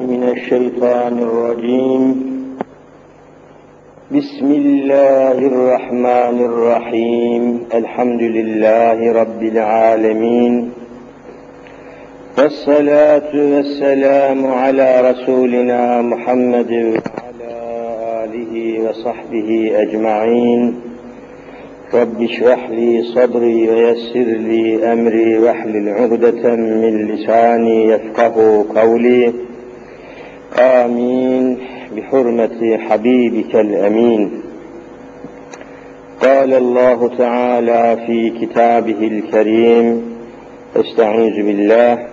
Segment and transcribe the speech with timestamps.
[0.00, 2.30] من الشيطان الرجيم.
[4.10, 7.60] بسم الله الرحمن الرحيم.
[7.74, 10.70] الحمد لله رب العالمين.
[12.38, 17.54] والصلاة والسلام على رسولنا محمد وعلى
[18.24, 20.74] آله وصحبه أجمعين.
[21.94, 29.49] رب اشرح لي صدري ويسر لي أمري واحلل عقدة من لساني يفقه قولي.
[30.60, 31.58] آمين.
[31.96, 34.30] بحرمة حبيبك الأمين.
[36.20, 40.16] قال الله تعالى في كتابه الكريم
[40.76, 42.06] استعيذ بالله.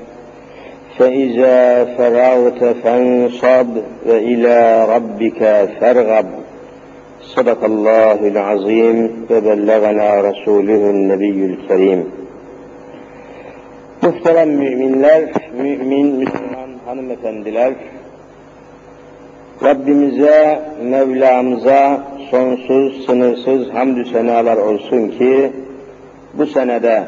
[0.98, 3.68] فإذا فرغت فانصب
[4.06, 6.26] وإلى ربك فارغب.
[7.22, 9.26] صدق الله العظيم.
[9.32, 12.04] وبلغنا رسوله النبي الكريم.
[14.02, 15.24] Muhterem müminler,
[15.58, 17.74] mümin, Müslüman hanımefendiler,
[19.64, 25.52] Rabbimize, Mevlamıza sonsuz, sınırsız hamdü senalar olsun ki,
[26.34, 27.04] bu senede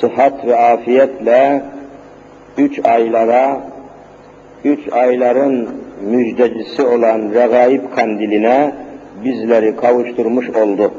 [0.00, 1.62] sıhhat ve afiyetle
[2.58, 3.60] üç aylara,
[4.64, 5.68] üç ayların
[6.10, 8.72] müjdecisi olan regaib kandiline
[9.24, 10.92] bizleri kavuşturmuş oldu.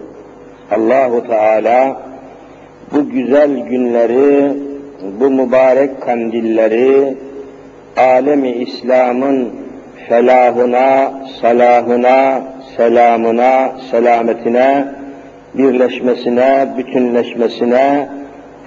[0.72, 2.02] Allahu Teala
[2.94, 4.54] bu güzel günleri,
[5.20, 7.18] bu mübarek kandilleri
[7.98, 9.63] alemi İslam'ın
[10.10, 12.42] felahına, salahına,
[12.78, 14.86] selamına, selametine,
[15.54, 18.08] birleşmesine, bütünleşmesine,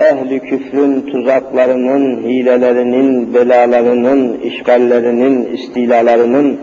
[0.00, 6.60] ehli küfrün tuzaklarının, hilelerinin, belalarının, işgallerinin, istilalarının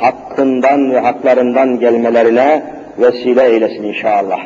[0.00, 2.62] hakkından ve haklarından gelmelerine
[2.98, 4.38] vesile eylesin inşallah.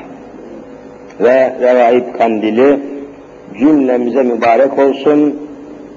[1.21, 2.79] Ve revaib kandili
[3.59, 5.41] cümlemize mübarek olsun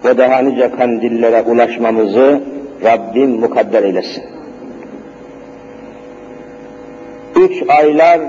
[0.06, 2.42] ve daha nice kandillere ulaşmamızı
[2.84, 4.24] Rabbim mukadder eylesin.
[7.36, 8.20] Üç aylar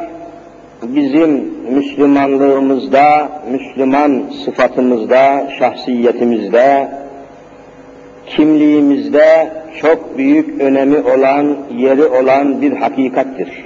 [0.83, 1.31] bizim
[1.75, 6.89] Müslümanlığımızda, Müslüman sıfatımızda, şahsiyetimizde,
[8.27, 9.51] kimliğimizde
[9.81, 13.65] çok büyük önemi olan, yeri olan bir hakikattir.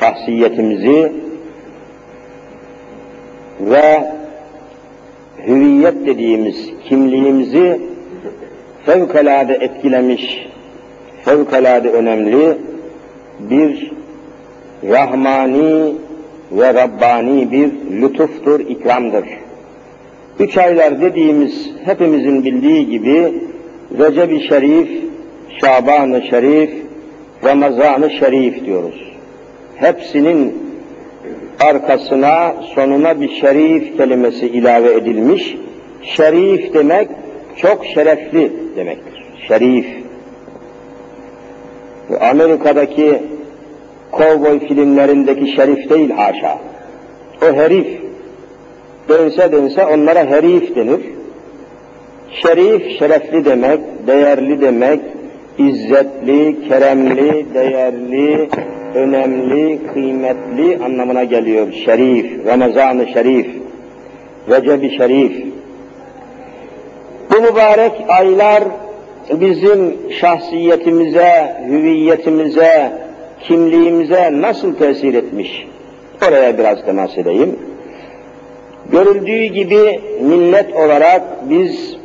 [0.00, 1.12] Şahsiyetimizi
[3.60, 4.12] ve
[5.46, 7.95] hüviyet dediğimiz kimliğimizi
[8.86, 10.46] fevkalade etkilemiş,
[11.24, 12.58] fevkalade önemli
[13.40, 13.92] bir
[14.88, 15.94] rahmani
[16.52, 17.70] ve Rabbani bir
[18.02, 19.24] lütuftur, ikramdır.
[20.40, 23.32] Üç aylar dediğimiz hepimizin bildiği gibi
[23.98, 24.88] Recep-i Şerif,
[25.60, 26.70] Şaban-ı Şerif,
[27.44, 29.12] Ramazan-ı Şerif diyoruz.
[29.76, 30.66] Hepsinin
[31.60, 35.56] arkasına, sonuna bir şerif kelimesi ilave edilmiş.
[36.02, 37.08] Şerif demek
[37.56, 39.24] çok şerefli demektir.
[39.48, 39.86] Şerif.
[42.20, 43.22] Amerika'daki
[44.10, 46.58] kovboy filmlerindeki şerif değil haşa.
[47.42, 47.86] O herif.
[49.08, 51.00] Dönse dönse onlara herif denir.
[52.30, 55.00] Şerif, şerefli demek, değerli demek,
[55.58, 58.48] izzetli, keremli, değerli,
[58.94, 61.72] önemli, kıymetli anlamına geliyor.
[61.72, 63.46] Şerif, Ramazan-ı Şerif,
[64.50, 65.55] Recep-i Şerif.
[67.36, 68.64] Bu mübarek aylar
[69.30, 72.92] bizim şahsiyetimize, hüviyetimize,
[73.40, 75.66] kimliğimize nasıl tesir etmiş?
[76.28, 77.58] Oraya biraz temas edeyim.
[78.92, 81.96] Görüldüğü gibi millet olarak biz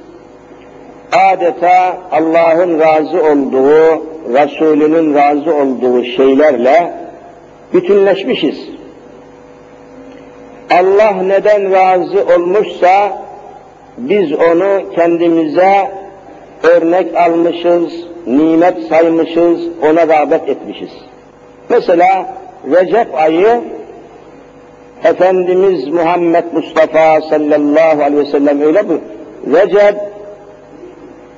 [1.11, 6.93] adeta Allah'ın razı olduğu, Resulünün razı olduğu şeylerle
[7.73, 8.69] bütünleşmişiz.
[10.71, 13.21] Allah neden razı olmuşsa
[13.97, 15.91] biz onu kendimize
[16.63, 17.93] örnek almışız,
[18.27, 20.91] nimet saymışız, ona rağbet etmişiz.
[21.69, 22.35] Mesela
[22.71, 23.61] Recep ayı
[25.03, 28.99] Efendimiz Muhammed Mustafa sallallahu aleyhi ve sellem öyle bu.
[29.53, 29.95] Recep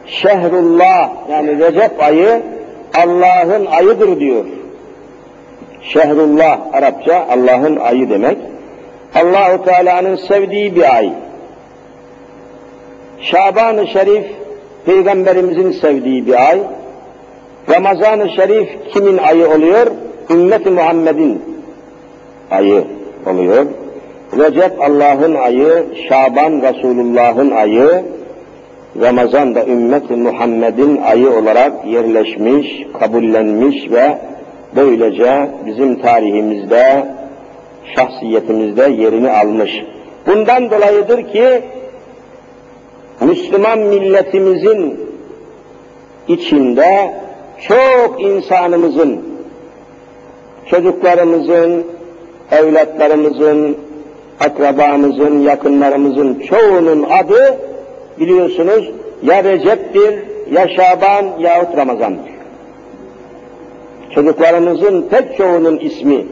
[0.06, 2.42] şehrullah yani Recep ayı
[2.94, 4.46] Allah'ın ayıdır diyor.
[5.82, 8.38] Şehrullah Arapça Allah'ın ayı demek.
[9.16, 11.14] Allahu Teala'nın sevdiği bir ay.
[13.24, 14.26] Şaban-ı Şerif
[14.86, 16.60] Peygamberimizin sevdiği bir ay.
[17.70, 19.88] Ramazan-ı Şerif kimin ayı oluyor?
[20.30, 21.42] Ümmet-i Muhammed'in
[22.52, 22.84] ayı
[23.26, 23.66] oluyor.
[24.38, 28.04] Recep Allah'ın ayı, Şaban Resulullah'ın ayı,
[29.02, 32.68] Ramazan da ümmet-i Muhammed'in ayı olarak yerleşmiş,
[33.00, 34.18] kabullenmiş ve
[34.76, 37.06] böylece bizim tarihimizde,
[37.96, 39.72] şahsiyetimizde yerini almış.
[40.28, 41.62] Bundan dolayıdır ki
[43.22, 45.00] Müslüman milletimizin
[46.28, 47.14] içinde
[47.68, 49.22] çok insanımızın,
[50.70, 51.84] çocuklarımızın,
[52.52, 53.78] evlatlarımızın,
[54.40, 57.58] akrabamızın, yakınlarımızın çoğunun adı
[58.20, 58.92] biliyorsunuz
[59.24, 60.20] ya Recep'tir,
[60.52, 62.34] ya Şaban yahut Ramazan'dır.
[64.16, 66.26] Çocuklarımızın pek çoğunun ismi,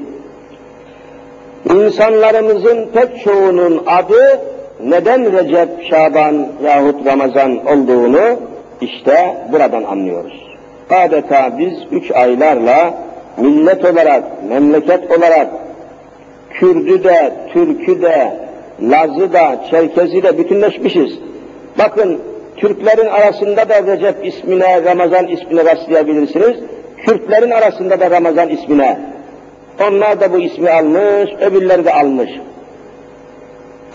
[1.76, 4.42] insanlarımızın pek çoğunun adı
[4.86, 8.40] neden Recep, Şaban yahut Ramazan olduğunu
[8.82, 10.52] işte buradan anlıyoruz.
[10.90, 12.94] Adeta biz üç aylarla
[13.38, 15.48] millet olarak, memleket olarak
[16.50, 18.34] Kürdü de, Türkü de,
[18.82, 21.20] Lazı da, Çerkezi de bütünleşmişiz.
[21.80, 22.22] Bakın
[22.58, 26.58] Türklerin arasında da Recep ismine, Ramazan ismine rastlayabilirsiniz.
[26.98, 29.00] Kürtlerin arasında da Ramazan ismine.
[29.88, 32.30] Onlar da bu ismi almış, öbürleri de almış.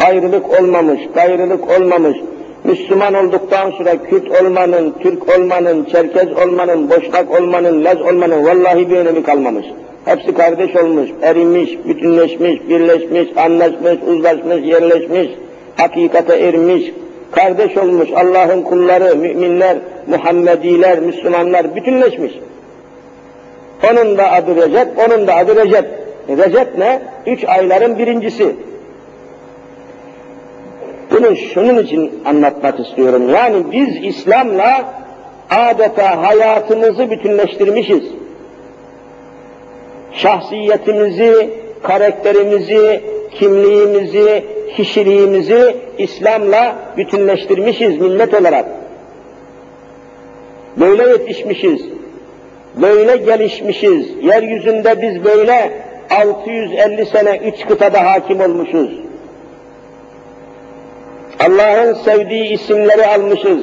[0.00, 2.16] Ayrılık olmamış, gayrılık olmamış.
[2.64, 8.96] Müslüman olduktan sonra Kürt olmanın, Türk olmanın, Çerkez olmanın, Boşnak olmanın, Laz olmanın vallahi bir
[8.96, 9.66] önemi kalmamış.
[10.04, 15.28] Hepsi kardeş olmuş, erimiş, bütünleşmiş, birleşmiş, anlaşmış, uzlaşmış, yerleşmiş,
[15.76, 16.92] hakikate ermiş,
[17.30, 19.76] kardeş olmuş Allah'ın kulları, müminler,
[20.06, 22.32] Muhammediler, Müslümanlar bütünleşmiş.
[23.90, 25.84] Onun da adı Recep, onun da adı Recep.
[26.28, 27.02] E, Recep ne?
[27.26, 28.56] Üç ayların birincisi.
[31.16, 33.28] Bunu şunun için anlatmak istiyorum.
[33.28, 34.94] Yani biz İslam'la
[35.50, 38.02] adeta hayatımızı bütünleştirmişiz.
[40.12, 41.50] Şahsiyetimizi,
[41.82, 44.44] karakterimizi, kimliğimizi,
[44.76, 48.66] kişiliğimizi İslam'la bütünleştirmişiz millet olarak.
[50.76, 51.82] Böyle yetişmişiz,
[52.82, 54.06] böyle gelişmişiz.
[54.22, 55.70] Yeryüzünde biz böyle
[56.10, 59.05] 650 sene üç kıtada hakim olmuşuz.
[61.40, 63.58] Allah'ın sevdiği isimleri almışız.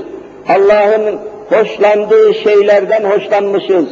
[0.49, 3.85] Allah'ın hoşlandığı şeylerden hoşlanmışız.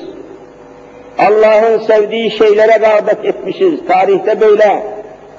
[1.18, 3.80] Allah'ın sevdiği şeylere rağbet etmişiz.
[3.88, 4.84] Tarihte böyle.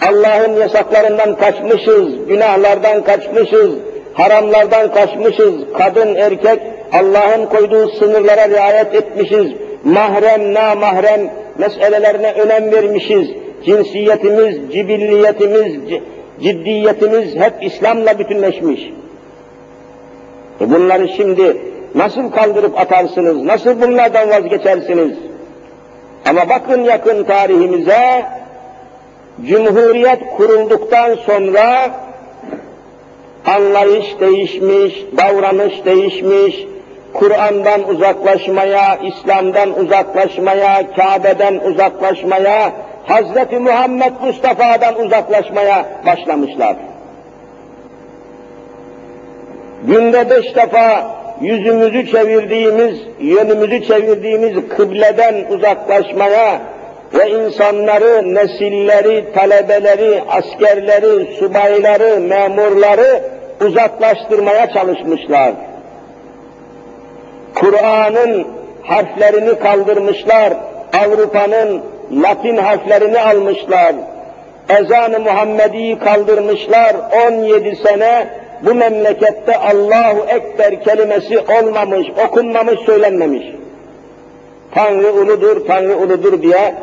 [0.08, 3.70] Allah'ın yasaklarından kaçmışız, günahlardan kaçmışız,
[4.14, 5.54] haramlardan kaçmışız.
[5.78, 6.60] Kadın, erkek
[6.92, 9.52] Allah'ın koyduğu sınırlara riayet etmişiz.
[9.84, 13.28] Mahrem, namahrem meselelerine önem vermişiz.
[13.64, 15.72] Cinsiyetimiz, cibilliyetimiz,
[16.40, 18.90] ciddiyetimiz hep İslam'la bütünleşmiş.
[20.60, 21.56] E bunları şimdi
[21.94, 25.18] nasıl kaldırıp atarsınız, nasıl bunlardan vazgeçersiniz?
[26.26, 28.26] Ama bakın yakın tarihimize,
[29.46, 31.90] Cumhuriyet kurulduktan sonra
[33.46, 36.66] anlayış değişmiş, davranış değişmiş,
[37.12, 42.72] Kur'an'dan uzaklaşmaya, İslam'dan uzaklaşmaya, Kabe'den uzaklaşmaya,
[43.06, 46.76] Hazreti Muhammed Mustafa'dan uzaklaşmaya başlamışlar.
[49.86, 51.10] Günde beş defa
[51.40, 56.60] yüzümüzü çevirdiğimiz, yönümüzü çevirdiğimiz kıbleden uzaklaşmaya
[57.14, 63.22] ve insanları, nesilleri, talebeleri, askerleri, subayları, memurları
[63.66, 65.52] uzaklaştırmaya çalışmışlar.
[67.54, 68.46] Kur'an'ın
[68.82, 70.52] harflerini kaldırmışlar,
[71.04, 71.82] Avrupa'nın
[72.12, 73.94] Latin harflerini almışlar,
[74.68, 76.96] ezan-ı Muhammedi'yi kaldırmışlar,
[77.28, 78.26] 17 sene
[78.64, 83.46] bu memlekette Allahu Ekber kelimesi olmamış, okunmamış, söylenmemiş.
[84.74, 86.74] Tanrı uludur, Tanrı uludur diye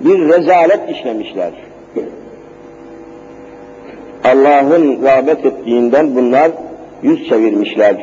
[0.00, 1.50] bir rezalet işlemişler.
[4.24, 6.50] Allah'ın rağbet ettiğinden bunlar
[7.02, 7.96] yüz çevirmişler.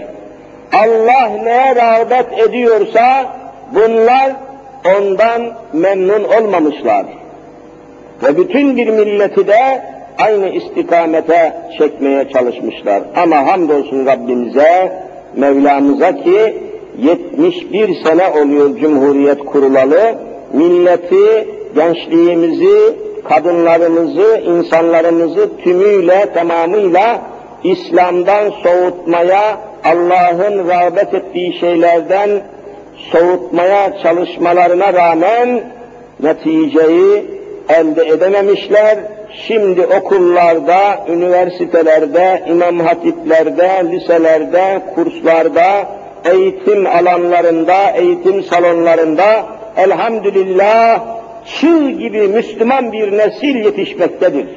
[0.74, 3.26] Allah neye rağbet ediyorsa
[3.74, 4.32] bunlar
[4.86, 5.42] ondan
[5.74, 7.06] memnun olmamışlar.
[8.24, 9.82] Ve bütün bir milleti de
[10.18, 13.02] aynı istikamete çekmeye çalışmışlar.
[13.16, 14.92] Ama hamdolsun Rabbimize,
[15.36, 16.58] Mevlamıza ki
[16.98, 20.16] 71 sene oluyor Cumhuriyet kurulalı,
[20.54, 27.22] milleti, gençliğimizi, kadınlarımızı, insanlarımızı tümüyle, tamamıyla
[27.64, 32.30] İslam'dan soğutmaya, Allah'ın rağbet ettiği şeylerden
[33.12, 35.62] soğutmaya çalışmalarına rağmen
[36.24, 37.26] neticeyi
[37.70, 38.98] elde edememişler.
[39.48, 45.88] Şimdi okullarda, üniversitelerde, imam hatiplerde, liselerde, kurslarda,
[46.26, 49.46] eğitim alanlarında, eğitim salonlarında
[49.78, 51.02] elhamdülillah
[51.46, 54.48] çığ gibi Müslüman bir nesil yetişmektedir.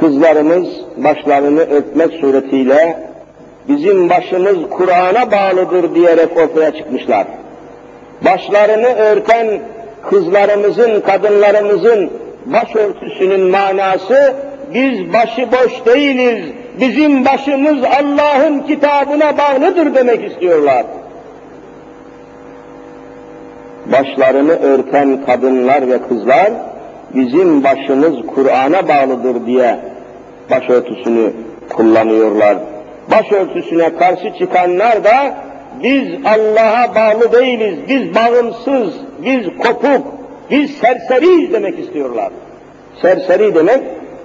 [0.00, 3.08] Kızlarımız başlarını örtmek suretiyle
[3.68, 7.26] bizim başımız Kur'an'a bağlıdır diyerek ortaya çıkmışlar.
[8.24, 9.60] Başlarını örten
[10.10, 12.10] kızlarımızın, kadınlarımızın
[12.46, 14.34] başörtüsünün manası
[14.74, 16.44] biz başıboş değiliz,
[16.80, 20.86] bizim başımız Allah'ın kitabına bağlıdır demek istiyorlar.
[23.86, 26.52] Başlarını örten kadınlar ve kızlar,
[27.14, 29.78] bizim başımız Kur'an'a bağlıdır diye
[30.50, 31.32] başörtüsünü
[31.68, 32.56] kullanıyorlar.
[33.10, 35.34] Başörtüsüne karşı çıkanlar da
[35.82, 40.06] biz Allah'a bağlı değiliz, biz bağımsız, biz kopuk,
[40.50, 42.30] biz serseriyiz demek istiyorlar.
[43.02, 43.80] Serseri demek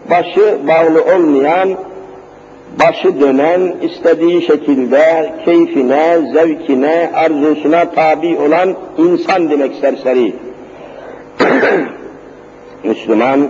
[0.09, 1.69] başı bağlı olmayan,
[2.79, 10.33] başı dönen, istediği şekilde keyfine, zevkine, arzusuna tabi olan insan demek serseri.
[12.83, 13.47] Müslüman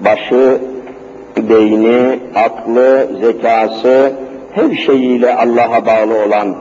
[0.00, 0.58] başı,
[1.36, 4.12] beyni, aklı, zekası,
[4.56, 6.54] her şeyiyle Allah'a bağlı olan,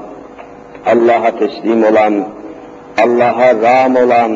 [0.85, 2.13] Allah'a teslim olan,
[3.03, 4.31] Allah'a ram olan,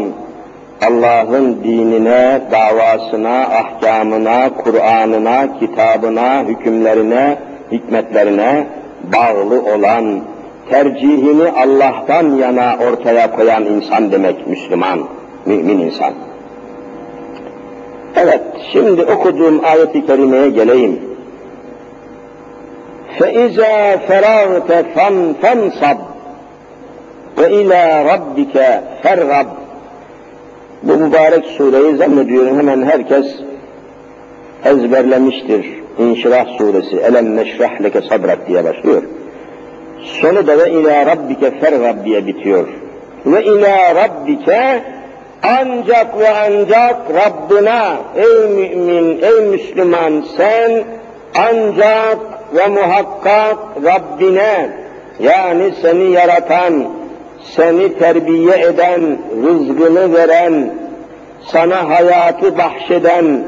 [0.82, 7.38] Allah'ın dinine, davasına, ahkamına, Kur'an'ına, kitabına, hükümlerine,
[7.72, 8.68] hikmetlerine
[9.14, 10.20] bağlı olan,
[10.70, 15.00] tercihini Allah'tan yana ortaya koyan insan demek Müslüman,
[15.46, 16.14] mümin insan.
[18.16, 18.42] Evet,
[18.74, 21.09] şimdi okuduğum ayet-i kerimeye geleyim.
[23.19, 23.77] فَاِذَا
[24.09, 24.71] فَرَغْتَ
[25.43, 25.99] فَانْصَبْ
[27.39, 28.57] وَاِلَى رَبِّكَ
[29.03, 29.47] فَرْغَبْ
[30.83, 33.27] Bu mübarek sureyi zannediyorum hemen herkes
[34.65, 35.67] ezberlemiştir.
[35.99, 39.03] İnşirah suresi, Elem neşrah leke sabrak diye başlıyor.
[40.21, 42.69] Sonu da ve ila rabbike fergab diye bitiyor.
[43.27, 44.85] Ve ila rabbike
[45.43, 50.85] ancak ve ancak Rabbına ey mümin, ey Müslüman sen
[51.35, 52.19] ancak
[52.56, 54.70] ve muhakkak Rabbine
[55.20, 56.88] yani seni yaratan,
[57.56, 60.74] seni terbiye eden, rızkını veren,
[61.46, 63.44] sana hayatı bahşeden,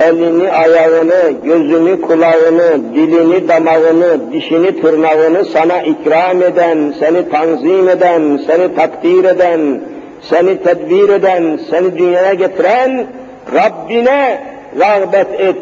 [0.00, 8.74] elini, ayağını, gözünü, kulağını, dilini, damağını, dişini, tırnağını sana ikram eden, seni tanzim eden, seni
[8.74, 9.80] takdir eden,
[10.22, 13.06] seni tedbir eden, seni dünyaya getiren
[13.54, 14.40] Rabbine
[14.80, 15.56] rağbet et.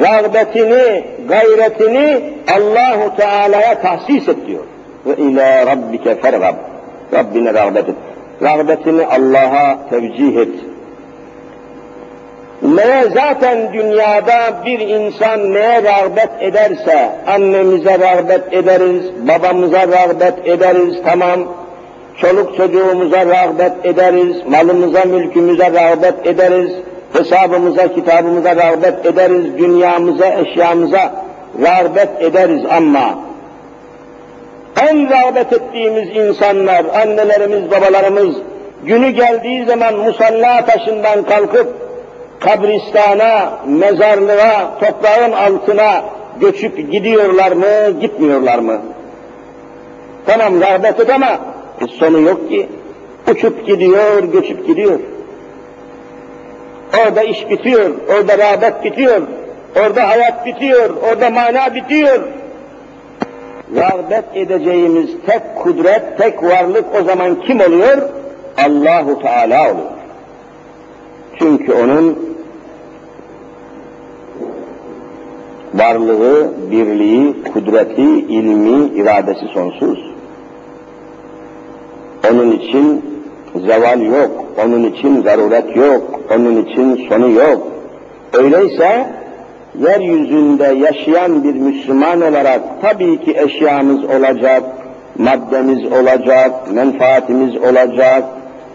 [0.00, 2.20] Rağbetini, gayretini
[2.56, 4.64] Allahu Teala'ya tahsis et diyor.
[5.06, 6.54] Ve ila rabbike fergab.
[7.14, 7.94] Rabbine rağbet et.
[8.42, 10.48] Rağbetini Allah'a tevcih et.
[12.62, 21.40] Neye zaten dünyada bir insan neye rağbet ederse, annemize rağbet ederiz, babamıza rağbet ederiz, tamam,
[22.20, 26.72] çoluk çocuğumuza rağbet ederiz, malımıza, mülkümüze rağbet ederiz,
[27.12, 31.24] hesabımıza, kitabımıza rağbet ederiz, dünyamıza, eşyamıza
[31.62, 33.18] rağbet ederiz ama
[34.90, 38.36] en rağbet ettiğimiz insanlar, annelerimiz, babalarımız,
[38.84, 41.74] günü geldiği zaman musalla taşından kalkıp
[42.40, 46.02] kabristana, mezarlığa, toprağın altına
[46.40, 48.78] göçüp gidiyorlar mı, gitmiyorlar mı?
[50.26, 51.38] Tamam rağbet et ama
[51.98, 52.68] sonu yok ki.
[53.30, 54.98] Uçup gidiyor, göçüp gidiyor.
[56.96, 59.22] Orada iş bitiyor, orada rağbet bitiyor,
[59.76, 62.20] orada hayat bitiyor, orada mana bitiyor.
[63.76, 67.98] Rağbet edeceğimiz tek kudret, tek varlık o zaman kim oluyor?
[68.66, 69.90] Allahu Teala oluyor.
[71.38, 72.18] Çünkü onun
[75.74, 79.98] varlığı, birliği, kudreti, ilmi, iradesi sonsuz.
[82.30, 83.04] Onun için
[83.66, 87.66] zeval yok, onun için zaruret yok, onun için sonu yok.
[88.32, 89.06] Öyleyse
[89.78, 94.62] yeryüzünde yaşayan bir Müslüman olarak tabii ki eşyamız olacak,
[95.18, 98.24] maddemiz olacak, menfaatimiz olacak,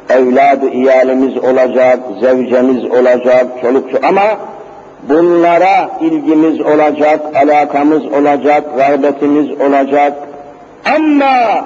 [0.10, 4.38] evladı iyalimiz olacak, zevcemiz olacak, çoluk ama
[5.10, 10.14] bunlara ilgimiz olacak, alakamız olacak, rağbetimiz olacak.
[10.96, 11.66] Ama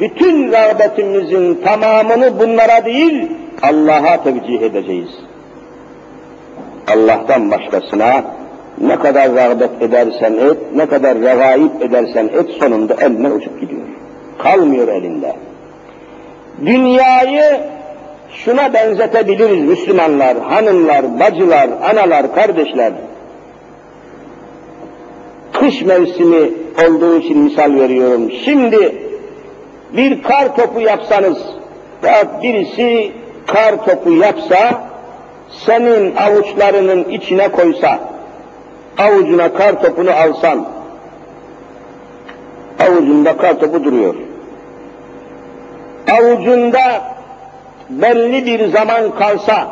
[0.00, 3.30] bütün rağbetimizin tamamını bunlara değil,
[3.62, 5.10] Allah'a tevcih edeceğiz.
[6.88, 8.24] Allah'tan başkasına
[8.80, 13.82] ne kadar rağbet edersen et, ne kadar regaip edersen et, sonunda eline uçup gidiyor.
[14.38, 15.36] Kalmıyor elinde.
[16.66, 17.60] Dünyayı
[18.34, 22.92] şuna benzetebiliriz Müslümanlar, hanımlar, bacılar, analar, kardeşler.
[25.52, 26.50] Kış mevsimi
[26.86, 28.30] olduğu için misal veriyorum.
[28.44, 28.94] Şimdi
[29.96, 31.38] bir kar topu yapsanız
[32.04, 33.12] ya birisi
[33.46, 34.80] kar topu yapsa
[35.66, 37.98] senin avuçlarının içine koysa
[38.98, 40.66] avucuna kar topunu alsan
[42.88, 44.14] avucunda kar topu duruyor.
[46.10, 47.02] Avucunda
[47.90, 49.68] belli bir zaman kalsa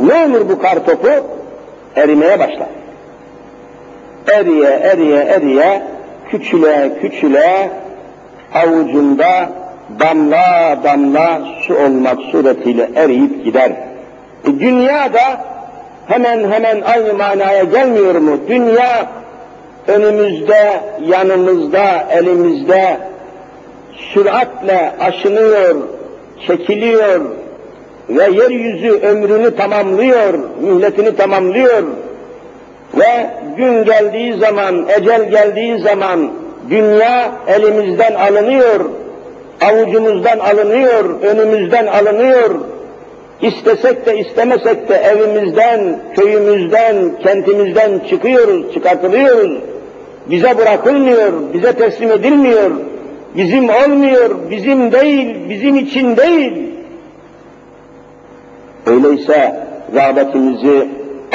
[0.00, 1.08] ne olur bu kar topu?
[1.96, 2.68] Erimeye başlar.
[4.32, 5.82] eriye eriye eriye
[6.30, 7.70] küçüle küçüle
[8.54, 9.48] avucunda
[10.00, 13.72] damla damla su olmak suretiyle eriyip gider.
[14.44, 15.44] E, dünya da
[16.06, 18.38] hemen hemen aynı manaya gelmiyor mu?
[18.48, 19.06] Dünya
[19.88, 22.98] önümüzde, yanımızda, elimizde
[24.12, 25.76] süratle aşınıyor,
[26.46, 27.20] çekiliyor
[28.08, 31.82] ve yeryüzü ömrünü tamamlıyor, mühletini tamamlıyor
[32.94, 36.30] ve gün geldiği zaman, ecel geldiği zaman
[36.70, 38.80] dünya elimizden alınıyor,
[39.60, 42.54] avucumuzdan alınıyor, önümüzden alınıyor.
[43.42, 49.58] İstesek de istemesek de evimizden, köyümüzden, kentimizden çıkıyoruz, çıkartılıyoruz.
[50.30, 52.70] Bize bırakılmıyor, bize teslim edilmiyor.
[53.36, 56.70] Bizim olmuyor, bizim değil, bizim için değil.
[58.86, 60.88] Öyleyse rağbetimizi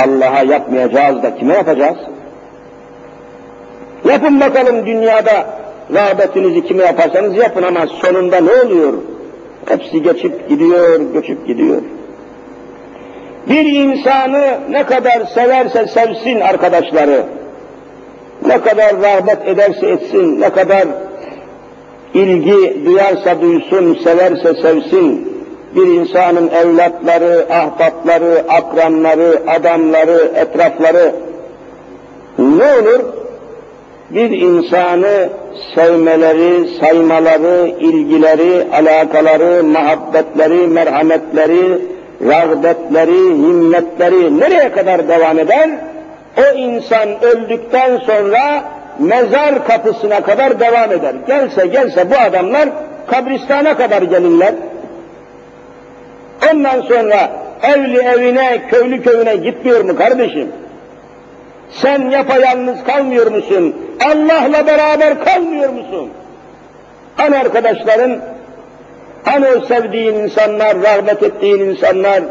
[0.04, 1.98] Allah'a yapmayacağız da kime yapacağız?
[4.06, 5.59] Yapın bakalım dünyada
[5.94, 8.94] rağbetinizi kime yaparsanız yapın ama sonunda ne oluyor?
[9.66, 11.82] Hepsi geçip gidiyor, göçüp gidiyor.
[13.50, 17.24] Bir insanı ne kadar severse sevsin arkadaşları,
[18.46, 20.88] ne kadar rağbet ederse etsin, ne kadar
[22.14, 25.30] ilgi duyarsa duysun, severse sevsin,
[25.76, 31.16] bir insanın evlatları, ahbapları, akranları, adamları, etrafları
[32.40, 33.19] ne olur?
[34.10, 35.30] Bir insanı
[35.76, 41.82] sevmeleri, saymaları, ilgileri, alakaları, muhabbetleri, merhametleri,
[42.22, 45.70] rağbetleri, himmetleri nereye kadar devam eder?
[46.38, 48.64] O insan öldükten sonra
[49.00, 51.16] mezar kapısına kadar devam eder.
[51.28, 52.70] Gelse gelse bu adamlar
[53.08, 54.54] kabristana kadar gelirler.
[56.54, 57.32] Ondan sonra
[57.64, 60.48] evli evine, köylü köyüne gitmiyor mu kardeşim?
[61.70, 63.76] Sen yapayalnız kalmıyor musun?
[64.06, 66.10] Allah'la beraber kalmıyor musun?
[67.16, 68.20] Hani arkadaşların,
[69.24, 72.24] hani o sevdiğin insanlar, rağbet ettiğin insanlar,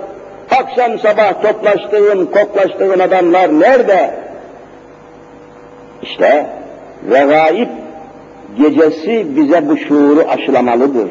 [0.50, 4.10] akşam sabah toplaştığın, koklaştığın adamlar nerede?
[6.02, 6.46] İşte
[7.10, 7.68] regaib
[8.58, 11.10] gecesi bize bu şuuru aşılamalıdır.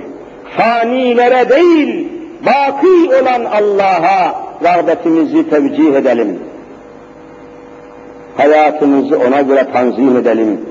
[0.58, 2.08] Fanilere değil,
[2.46, 6.39] baki olan Allah'a rağbetimizi tevcih edelim.
[8.38, 10.62] Hayatımızı ona göre tanzim edelim.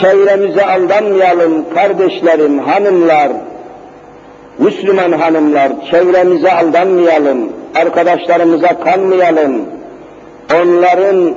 [0.00, 3.32] Çevremize aldanmayalım kardeşlerim, hanımlar,
[4.58, 7.38] Müslüman hanımlar, çevremize aldanmayalım,
[7.74, 9.62] arkadaşlarımıza kanmayalım.
[10.54, 11.34] Onların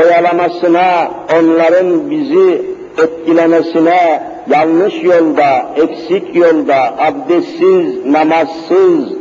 [0.00, 2.62] oyalamasına, onların bizi
[2.98, 9.12] etkilemesine, yanlış yolda, eksik yolda, abdestsiz, namazsız,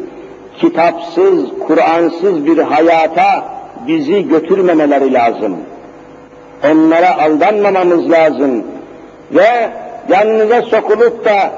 [0.61, 5.57] kitapsız, Kur'ansız bir hayata bizi götürmemeleri lazım.
[6.71, 8.63] Onlara aldanmamamız lazım.
[9.31, 9.69] Ve
[10.09, 11.51] yanınıza sokulup da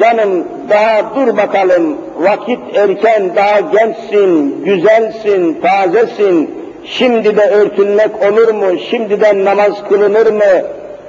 [0.00, 6.50] canım daha dur bakalım, vakit erken, daha gençsin, güzelsin, tazesin,
[6.84, 10.62] şimdi de örtünmek olur mu, şimdiden namaz kılınır mı,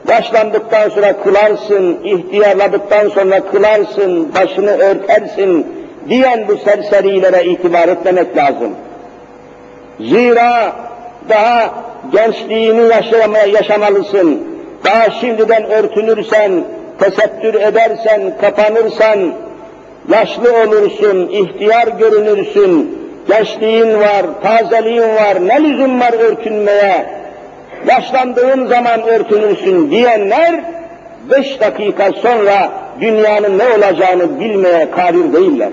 [0.07, 5.67] Başlandıktan sonra kılarsın, ihtiyarladıktan sonra kılarsın, başını örtersin
[6.09, 8.69] diyen bu serserilere itibar etmemek lazım.
[10.09, 10.73] Zira
[11.29, 11.69] daha
[12.11, 14.41] gençliğini yaşamaya yaşamalısın.
[14.85, 16.51] Daha şimdiden örtünürsen,
[16.99, 19.33] tesettür edersen, kapanırsan,
[20.09, 27.05] yaşlı olursun, ihtiyar görünürsün, gençliğin var, tazeliğin var, ne lüzum var örtünmeye,
[27.87, 30.63] yaşlandığın zaman örtünürsün diyenler,
[31.31, 35.69] beş dakika sonra dünyanın ne olacağını bilmeye kadir değiller.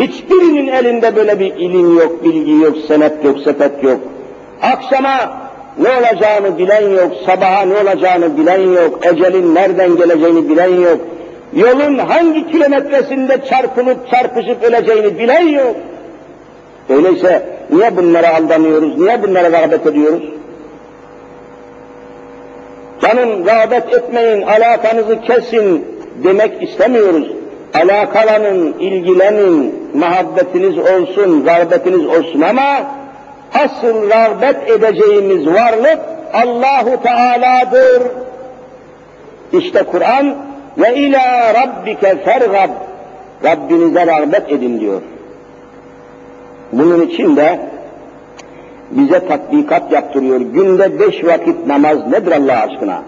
[0.00, 4.00] Hiçbirinin elinde böyle bir ilim yok, bilgi yok, senet yok, sepet yok.
[4.62, 5.40] Akşama
[5.78, 10.98] ne olacağını bilen yok, sabaha ne olacağını bilen yok, ecelin nereden geleceğini bilen yok,
[11.54, 15.76] yolun hangi kilometresinde çarpılıp çarpışıp öleceğini bilen yok.
[16.88, 20.22] Öyleyse niye bunlara aldanıyoruz, niye bunlara rağbet ediyoruz?
[23.02, 25.84] Canım rağbet etmeyin, alakanızı kesin
[26.24, 27.39] demek istemiyoruz.
[27.74, 32.82] Alakalanın, ilgilenin, muhabbetiniz olsun, rağbetiniz olsun ama
[33.54, 35.98] asıl rağbet edeceğimiz varlık
[36.32, 38.02] Allahu Teala'dır.
[39.52, 40.34] İşte Kur'an
[40.78, 42.70] ve ila rabbike fergab
[43.44, 45.00] Rabbinize rağbet edin diyor.
[46.72, 47.60] Bunun için de
[48.90, 50.40] bize tatbikat yaptırıyor.
[50.40, 53.02] Günde beş vakit namaz nedir Allah aşkına?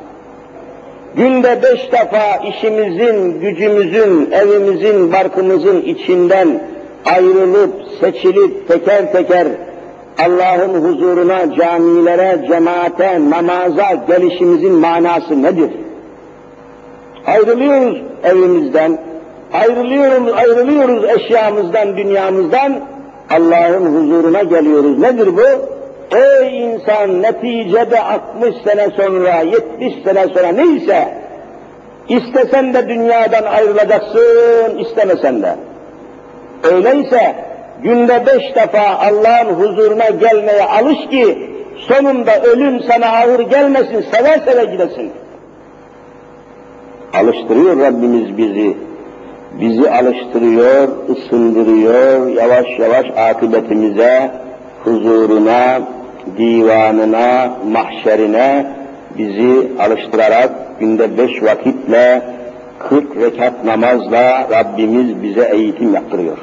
[1.17, 6.61] Günde beş defa işimizin, gücümüzün, evimizin, barkımızın içinden
[7.05, 9.47] ayrılıp, seçilip, teker teker
[10.19, 15.71] Allah'ın huzuruna, camilere, cemaate, namaza gelişimizin manası nedir?
[17.27, 18.99] Ayrılıyoruz evimizden,
[19.53, 22.81] ayrılıyoruz, ayrılıyoruz eşyamızdan, dünyamızdan,
[23.31, 24.99] Allah'ın huzuruna geliyoruz.
[24.99, 25.43] Nedir bu?
[26.17, 31.09] Ey insan neticede 60 sene sonra, 70 sene sonra neyse,
[32.09, 35.57] istesen de dünyadan ayrılacaksın, istemesen de.
[36.63, 37.35] Öyleyse
[37.83, 41.51] günde beş defa Allah'ın huzuruna gelmeye alış ki
[41.89, 45.13] sonunda ölüm sana ağır gelmesin, seve seve gidesin.
[47.15, 48.77] Alıştırıyor Rabbimiz bizi.
[49.61, 54.31] Bizi alıştırıyor, ısındırıyor, yavaş yavaş akıbetimize,
[54.85, 55.81] huzuruna,
[56.39, 58.67] divanına, mahşerine
[59.19, 62.23] bizi alıştırarak günde beş vakitle,
[62.79, 66.39] kırk rekat namazla Rabbimiz bize eğitim yaptırıyor.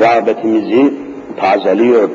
[0.00, 0.94] Rağbetimizi
[1.36, 2.08] tazeliyor.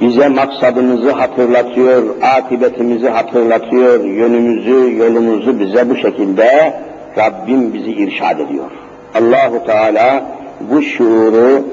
[0.00, 2.02] Bize maksadımızı hatırlatıyor,
[2.36, 6.74] akıbetimizi hatırlatıyor, yönümüzü, yolumuzu bize bu şekilde
[7.18, 8.70] Rabbim bizi irşad ediyor.
[9.14, 10.24] Allahu Teala
[10.60, 11.64] bu şuuru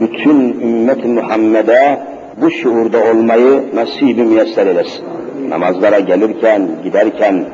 [0.00, 1.98] bütün ümmet Muhammed'e
[2.40, 5.04] bu şuurda olmayı nasip-i müyesser eylesin.
[5.48, 7.44] Namazlara gelirken, giderken,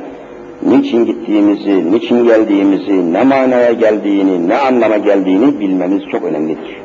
[0.63, 6.81] niçin gittiğimizi, niçin geldiğimizi, ne manaya geldiğini, ne anlama geldiğini bilmemiz çok önemlidir.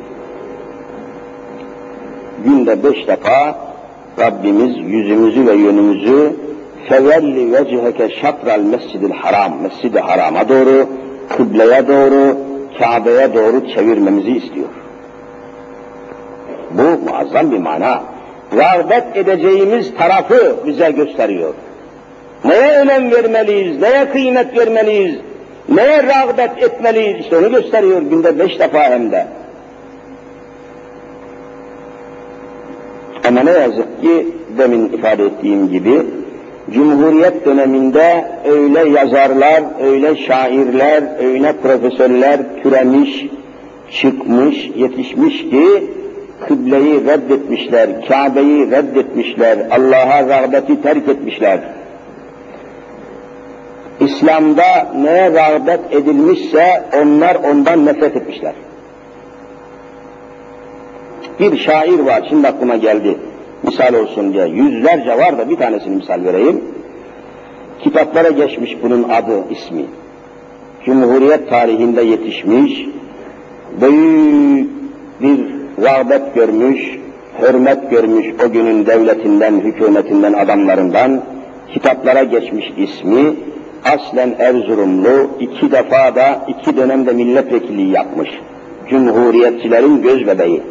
[2.45, 3.55] Günde beş defa
[4.19, 6.33] Rabbimiz yüzümüzü ve yönümüzü
[6.89, 10.87] fevelli vecheke şatral mescidil haram, mescidi harama doğru,
[11.37, 12.37] kıbleye doğru,
[12.79, 14.67] Kabe'ye doğru çevirmemizi istiyor.
[16.71, 18.03] Bu muazzam bir mana.
[18.57, 21.53] Rağbet edeceğimiz tarafı bize gösteriyor.
[22.45, 25.15] Neye önem vermeliyiz, neye kıymet vermeliyiz,
[25.69, 29.27] neye rağbet etmeliyiz, işte onu gösteriyor günde beş defa hem de.
[33.27, 34.27] Ama ne yazık ki
[34.57, 36.03] demin ifade ettiğim gibi
[36.73, 43.25] Cumhuriyet döneminde öyle yazarlar, öyle şairler, öyle profesörler türemiş,
[43.91, 45.83] çıkmış, yetişmiş ki
[46.41, 51.59] kıbleyi reddetmişler, Kabe'yi reddetmişler, Allah'a rağbeti terk etmişler.
[53.99, 58.53] İslam'da neye rağbet edilmişse onlar ondan nefret etmişler.
[61.39, 63.17] Bir şair var, şimdi aklıma geldi,
[63.63, 64.47] misal olsun diye.
[64.47, 66.63] Yüzlerce var da bir tanesini misal vereyim.
[67.79, 69.85] Kitaplara geçmiş bunun adı, ismi.
[70.85, 72.85] Cumhuriyet tarihinde yetişmiş,
[73.81, 74.69] büyük
[75.21, 76.99] bir rağbet görmüş,
[77.41, 81.21] hürmet görmüş o günün devletinden, hükümetinden, adamlarından,
[81.73, 83.33] kitaplara geçmiş ismi,
[83.85, 88.29] aslen Erzurumlu, iki defa da iki dönemde milletvekilliği yapmış.
[88.89, 90.61] Cumhuriyetçilerin göz bebeği.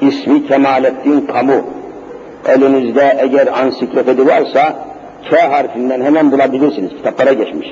[0.00, 1.62] İsmi Kemalettin Kamu.
[2.48, 4.76] Elinizde eğer ansiklopedi varsa
[5.30, 6.90] K harfinden hemen bulabilirsiniz.
[6.90, 7.68] Kitaplara geçmiş.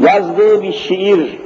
[0.00, 1.38] Yazdığı bir şiir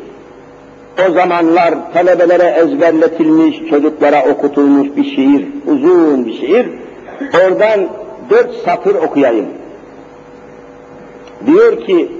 [0.98, 6.66] o zamanlar talebelere ezberletilmiş, çocuklara okutulmuş bir şiir, uzun bir şiir.
[7.34, 7.88] Oradan
[8.30, 9.46] dört satır okuyayım.
[11.46, 12.12] Diyor ki,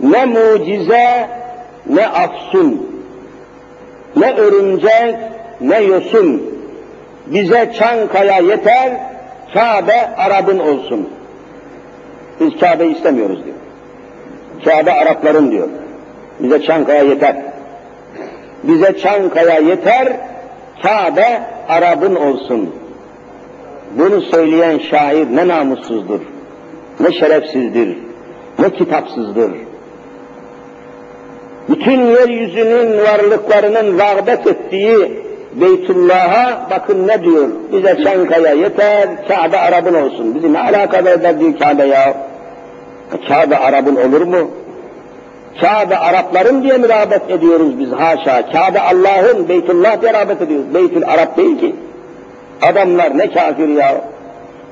[0.00, 1.28] ne mucize,
[1.86, 2.86] ne afsun,
[4.16, 5.14] ne örümcek,
[5.60, 6.42] ne yosun,
[7.26, 8.92] bize Çankaya yeter,
[9.54, 11.08] Kabe Arap'ın olsun.
[12.40, 13.56] Biz Kabe istemiyoruz diyor.
[14.64, 15.68] Kabe Arapların diyor.
[16.40, 17.49] Bize Çankaya yeter.
[18.62, 20.16] Bize Çankaya yeter,
[20.82, 22.70] Kabe Arap'ın olsun.
[23.98, 26.20] Bunu söyleyen şair ne namussuzdur,
[27.00, 27.98] ne şerefsizdir,
[28.58, 29.50] ne kitapsızdır.
[31.68, 35.22] Bütün yeryüzünün varlıklarının rağbet ettiği
[35.54, 40.34] Beytullah'a bakın ne diyor, bize Çankaya yeter, Kabe Arap'ın olsun.
[40.34, 42.14] Bizi ne alakadar eder diyor Kabe ya?
[43.28, 44.50] Kabe Arap'ın olur mu?
[45.60, 48.50] Kabe Arapların diye mi rağbet ediyoruz biz haşa?
[48.52, 50.74] Kabe Allah'ın, Beytullah diye rağbet ediyoruz.
[50.74, 51.74] Beytül Arap değil ki.
[52.62, 54.04] Adamlar ne kafir ya?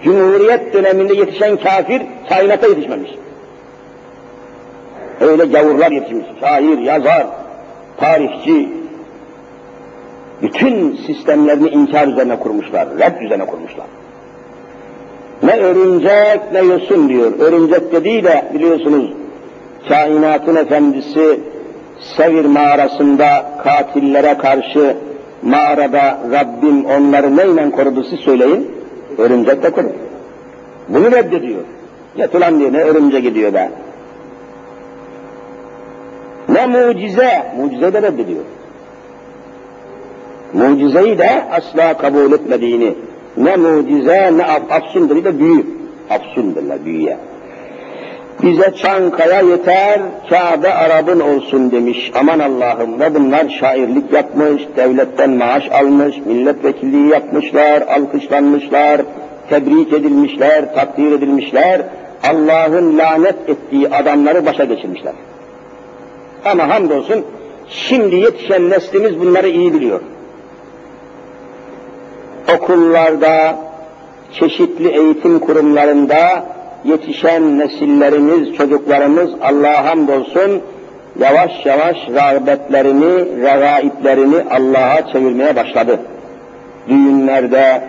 [0.02, 3.10] Cumhuriyet döneminde yetişen kafir kainata yetişmemiş.
[5.20, 6.26] Öyle gavurlar yetişmiş.
[6.40, 7.26] Şair, yazar,
[7.96, 8.68] tarihçi.
[10.42, 13.86] Bütün sistemlerini inkar üzerine kurmuşlar, red üzerine kurmuşlar.
[15.42, 17.32] Ne örümcek ne yosun diyor.
[17.38, 19.10] Örümcek dediği de biliyorsunuz
[19.88, 21.40] kainatın efendisi
[22.16, 24.96] Sevir mağarasında katillere karşı
[25.42, 28.70] mağarada Rabbim onları neyle korudu siz söyleyin.
[29.18, 29.92] Örümcek de korudu.
[30.88, 31.60] Bunu reddediyor.
[32.16, 33.70] Yatılan diyor ne örümcek gidiyor be.
[36.48, 38.42] Ne mucize, mucize de reddediyor.
[40.52, 42.94] Mucizeyi de asla kabul etmediğini,
[43.36, 45.66] ne mucize ne af, afsundur, de büyü.
[46.10, 47.18] Afsundurlar büyüye.
[48.42, 52.12] Bize Çankaya yeter, Kabe Arap'ın olsun demiş.
[52.14, 59.00] Aman Allah'ım ve bunlar şairlik yapmış, devletten maaş almış, milletvekilliği yapmışlar, alkışlanmışlar,
[59.50, 61.82] tebrik edilmişler, takdir edilmişler.
[62.22, 65.12] Allah'ın lanet ettiği adamları başa geçirmişler.
[66.44, 67.24] Ama hamdolsun
[67.68, 70.00] şimdi yetişen neslimiz bunları iyi biliyor.
[72.56, 73.58] Okullarda,
[74.32, 76.44] çeşitli eğitim kurumlarında
[76.84, 80.62] yetişen nesillerimiz, çocuklarımız Allah'a hamdolsun
[81.20, 86.00] yavaş yavaş rağbetlerini, regaiplerini Allah'a çevirmeye başladı.
[86.88, 87.82] Düğünlerde,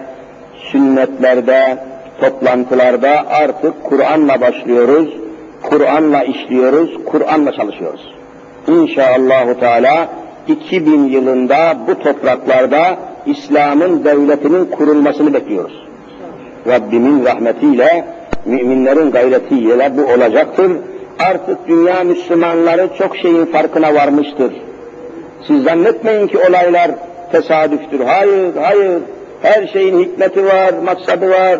[0.72, 1.78] sünnetlerde,
[2.22, 5.10] toplantılarda artık Kur'an'la başlıyoruz,
[5.64, 8.14] Kur'an'la işliyoruz, Kur'an'la çalışıyoruz.
[8.68, 10.10] İnşallahü Teala
[10.48, 15.86] 2000 yılında bu topraklarda İslam'ın devletinin kurulmasını bekliyoruz.
[16.68, 18.06] Rabbimin rahmetiyle,
[18.50, 20.72] müminlerin gayretiyle bu olacaktır.
[21.20, 24.54] Artık dünya Müslümanları çok şeyin farkına varmıştır.
[25.48, 26.92] Siz zannetmeyin ki olaylar
[27.32, 28.00] tesadüftür.
[28.00, 29.00] Hayır, hayır.
[29.42, 31.60] Her şeyin hikmeti var, maksadı var.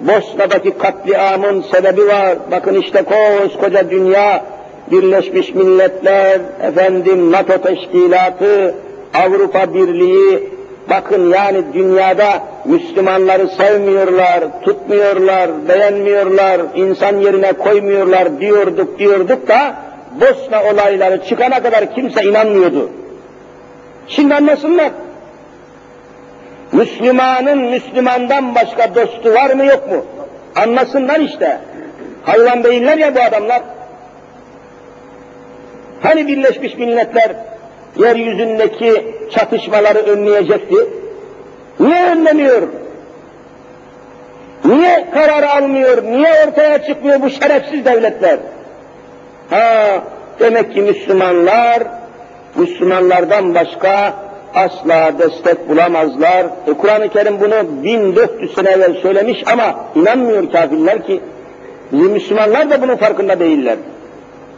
[0.00, 2.38] Bosna'daki katliamın sebebi var.
[2.50, 4.44] Bakın işte koskoca dünya,
[4.90, 8.74] Birleşmiş Milletler, efendim NATO teşkilatı,
[9.14, 10.48] Avrupa Birliği,
[10.90, 19.74] bakın yani dünyada Müslümanları sevmiyorlar, tutmuyorlar, beğenmiyorlar, insan yerine koymuyorlar diyorduk diyorduk da
[20.20, 22.90] Bosna olayları çıkana kadar kimse inanmıyordu.
[24.08, 24.90] Şimdi anlasınlar.
[26.72, 30.04] Müslümanın Müslümandan başka dostu var mı yok mu?
[30.56, 31.60] Anlasınlar işte.
[32.22, 33.62] Hayvan değiller ya bu adamlar.
[36.02, 37.36] Hani Birleşmiş Milletler
[37.96, 40.76] yeryüzündeki çatışmaları önleyecekti?
[41.80, 42.62] Niye önlemiyor?
[44.64, 46.02] Niye karar almıyor?
[46.04, 48.38] Niye ortaya çıkmıyor bu şerefsiz devletler?
[49.50, 50.02] Ha,
[50.40, 51.82] demek ki Müslümanlar,
[52.56, 54.14] Müslümanlardan başka
[54.54, 56.46] asla destek bulamazlar.
[56.66, 61.20] E, Kur'an-ı Kerim bunu 1400 sene evvel söylemiş ama inanmıyor kafirler ki
[61.92, 63.76] bizim Müslümanlar da bunun farkında değiller.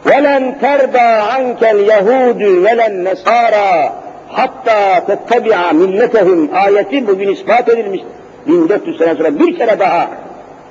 [0.06, 3.90] وَلَنْ تَرْضَى عَنْكَ الْيَهُودُ وَلَنْ نَصَارَى
[4.28, 8.00] hatta tettebi'a milletehum ayeti bugün ispat edilmiş.
[8.46, 10.10] 1400 sene sonra bir kere daha.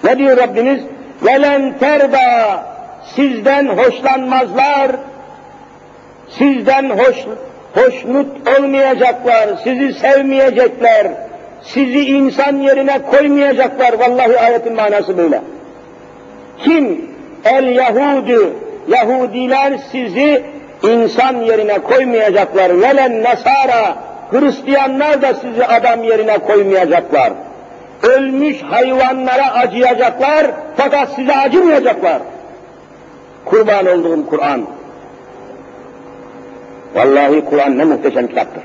[0.03, 0.81] Ne diyor Rabbimiz?
[1.25, 2.19] Velen terda
[3.15, 4.91] sizden hoşlanmazlar,
[6.29, 7.25] sizden hoş,
[7.73, 8.27] hoşnut
[8.59, 11.07] olmayacaklar, sizi sevmeyecekler,
[11.61, 13.93] sizi insan yerine koymayacaklar.
[13.93, 15.41] Vallahi ayetin manası böyle.
[16.57, 17.11] Kim?
[17.45, 18.53] El Yahudu,
[18.88, 20.42] Yahudiler sizi
[20.82, 22.80] insan yerine koymayacaklar.
[22.80, 23.96] Velen Nasara,
[24.30, 27.32] Hristiyanlar da sizi adam yerine koymayacaklar.
[28.02, 32.22] Ölmüş hayvanlara acıyacaklar fakat size acımayacaklar.
[33.44, 34.66] Kurban olduğum Kur'an.
[36.94, 38.62] Vallahi Kur'an ne muhteşem kitaptır.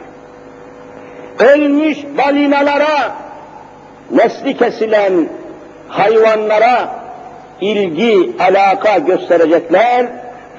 [1.39, 3.15] Ölmüş balinalara,
[4.11, 5.29] nesli kesilen
[5.87, 6.89] hayvanlara
[7.61, 10.07] ilgi, alaka gösterecekler,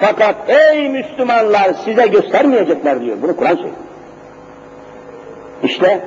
[0.00, 3.16] fakat ey Müslümanlar size göstermeyecekler diyor.
[3.22, 3.76] Bunu Kur'an söylüyor.
[5.62, 6.00] İşte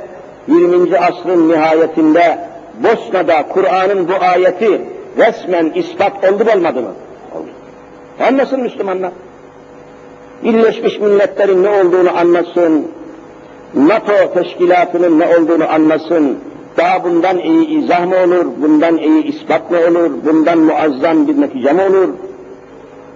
[0.47, 0.97] 20.
[0.97, 2.37] asrın nihayetinde
[2.83, 4.81] Bosna'da Kur'an'ın bu ayeti
[5.17, 6.93] resmen ispat oldu olmadı mı?
[7.35, 7.49] Oldu.
[8.27, 9.11] Anlasın Müslümanlar.
[10.43, 12.87] Birleşmiş Milletler'in ne olduğunu anlasın,
[13.73, 16.39] NATO teşkilatının ne olduğunu anlasın,
[16.77, 21.73] daha bundan iyi izah mı olur, bundan iyi ispat mı olur, bundan muazzam bir netice
[21.73, 22.09] mi olur?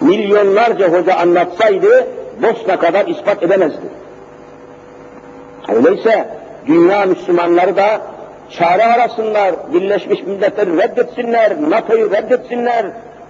[0.01, 2.07] Milyonlarca hoca anlatsaydı,
[2.41, 3.85] Bosna kadar ispat edemezdi.
[5.69, 6.27] Öyleyse
[6.67, 8.01] dünya Müslümanları da
[8.49, 12.85] çare arasınlar, Birleşmiş Milletleri reddetsinler, NATO'yu reddetsinler,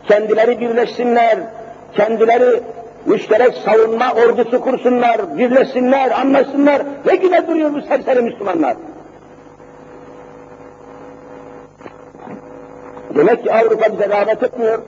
[0.07, 1.37] kendileri birleşsinler,
[1.95, 2.61] kendileri
[3.05, 6.81] müşterek savunma ordusu kursunlar, birleşsinler, anlaşsınlar.
[7.05, 8.75] Ne güne duruyor bu serseri Müslümanlar?
[13.15, 14.79] Demek ki Avrupa bize rağbet etmiyor.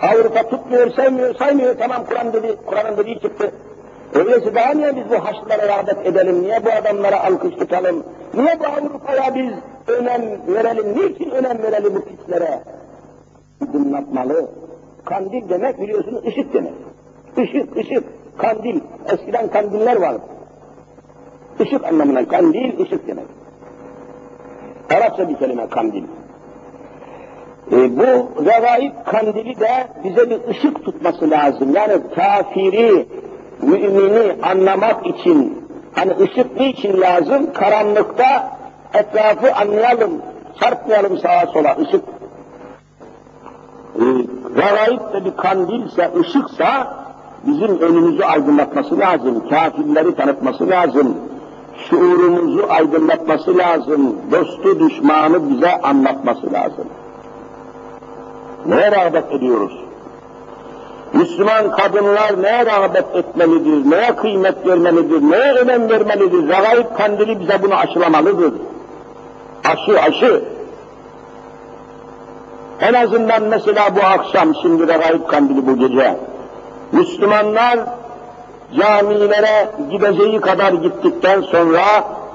[0.00, 1.74] Avrupa tutmuyor, sevmiyor, saymıyor.
[1.78, 3.52] Tamam Kur'an dedi, Kur'an'ın dediği çıktı.
[4.14, 8.66] Öyleyse daha niye biz bu haçlara rağbet edelim, niye bu adamlara alkış tutalım, niye bu
[8.66, 9.52] Avrupa'ya biz
[9.94, 12.60] önem verelim, niçin önem verelim bu pislere?
[13.62, 14.50] Aydınlatmalı.
[15.04, 16.72] Kandil demek biliyorsunuz ışık demek.
[17.36, 18.04] Işık, ışık,
[18.38, 18.80] kandil.
[19.12, 20.22] Eskiden kandiller vardı.
[21.60, 23.26] Işık anlamına kandil, ışık demek.
[24.90, 26.04] Arapça bir kelime kandil.
[27.72, 31.74] E, bu regaib kandili de bize bir ışık tutması lazım.
[31.74, 33.06] Yani kafiri,
[33.62, 37.52] mümini anlamak için, Hani ışık niçin lazım?
[37.52, 38.58] Karanlıkta
[38.94, 40.10] etrafı anlayalım,
[40.60, 42.04] çarpmayalım sağa sola, ışık.
[43.98, 44.04] Ee,
[44.56, 46.96] Regaib de bir kandilse, ışıksa
[47.46, 51.16] bizim önümüzü aydınlatması lazım, kafirleri tanıtması lazım,
[51.90, 56.84] şuurumuzu aydınlatması lazım, dostu düşmanı bize anlatması lazım.
[58.68, 59.72] Neye rağbet ediyoruz?
[61.12, 66.48] Müslüman kadınlar neye rağbet etmelidir, neye kıymet vermelidir, neye önem vermelidir?
[66.48, 68.54] Regaib kandili bize bunu aşılamalıdır.
[69.64, 70.44] Aşı, aşı.
[72.80, 76.16] En azından mesela bu akşam, şimdi regaib kandili bu gece,
[76.92, 77.78] Müslümanlar
[78.78, 81.84] camilere gideceği kadar gittikten sonra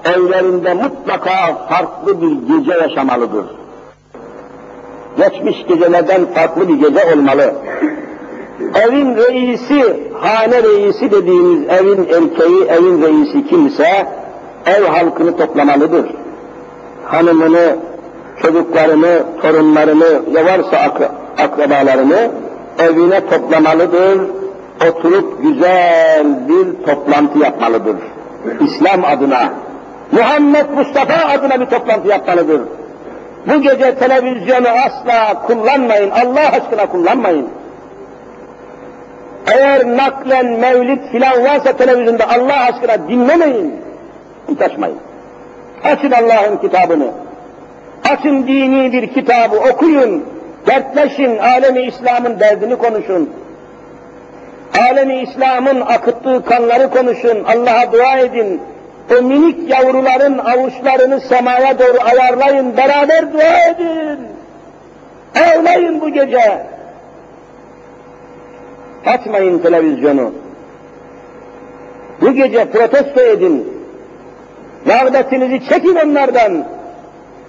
[0.06, 3.46] evlerinde mutlaka farklı bir gece yaşamalıdır.
[5.22, 7.54] Geçmiş gecelerden farklı bir gece olmalı.
[8.76, 14.08] Evin reisi, hane reisi dediğimiz evin erkeği, evin reisi kimse
[14.66, 16.06] ev halkını toplamalıdır.
[17.06, 17.76] Hanımını,
[18.42, 21.02] çocuklarını, torunlarını, ya varsa ak
[21.38, 22.32] akrabalarını
[22.80, 24.22] evine toplamalıdır,
[24.90, 27.96] oturup güzel bir toplantı yapmalıdır.
[28.62, 29.54] İslam adına,
[30.12, 32.62] Muhammed Mustafa adına bir toplantı yapmalıdır.
[33.48, 37.48] Bu gece televizyonu asla kullanmayın, Allah aşkına kullanmayın.
[39.54, 43.76] Eğer naklen mevlid filan varsa televizyonda Allah aşkına dinlemeyin,
[44.50, 44.98] hiç açmayın.
[45.84, 47.12] Açın Allah'ın kitabını,
[48.10, 50.26] açın dini bir kitabı okuyun,
[50.68, 53.30] dertleşin, alemi İslam'ın derdini konuşun.
[54.90, 58.62] Alemi İslam'ın akıttığı kanları konuşun, Allah'a dua edin.
[59.12, 64.20] O minik yavruların avuçlarını semaya doğru ayarlayın, beraber dua edin.
[65.36, 66.66] Ağlayın bu gece.
[69.06, 70.32] Açmayın televizyonu.
[72.22, 73.68] Bu gece protesto edin.
[74.88, 76.66] Rağbetinizi çekin onlardan.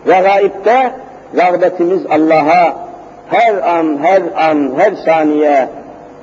[0.07, 0.93] Regaipte
[1.37, 2.77] rağbetimiz Allah'a
[3.31, 5.69] her an, her an, her saniye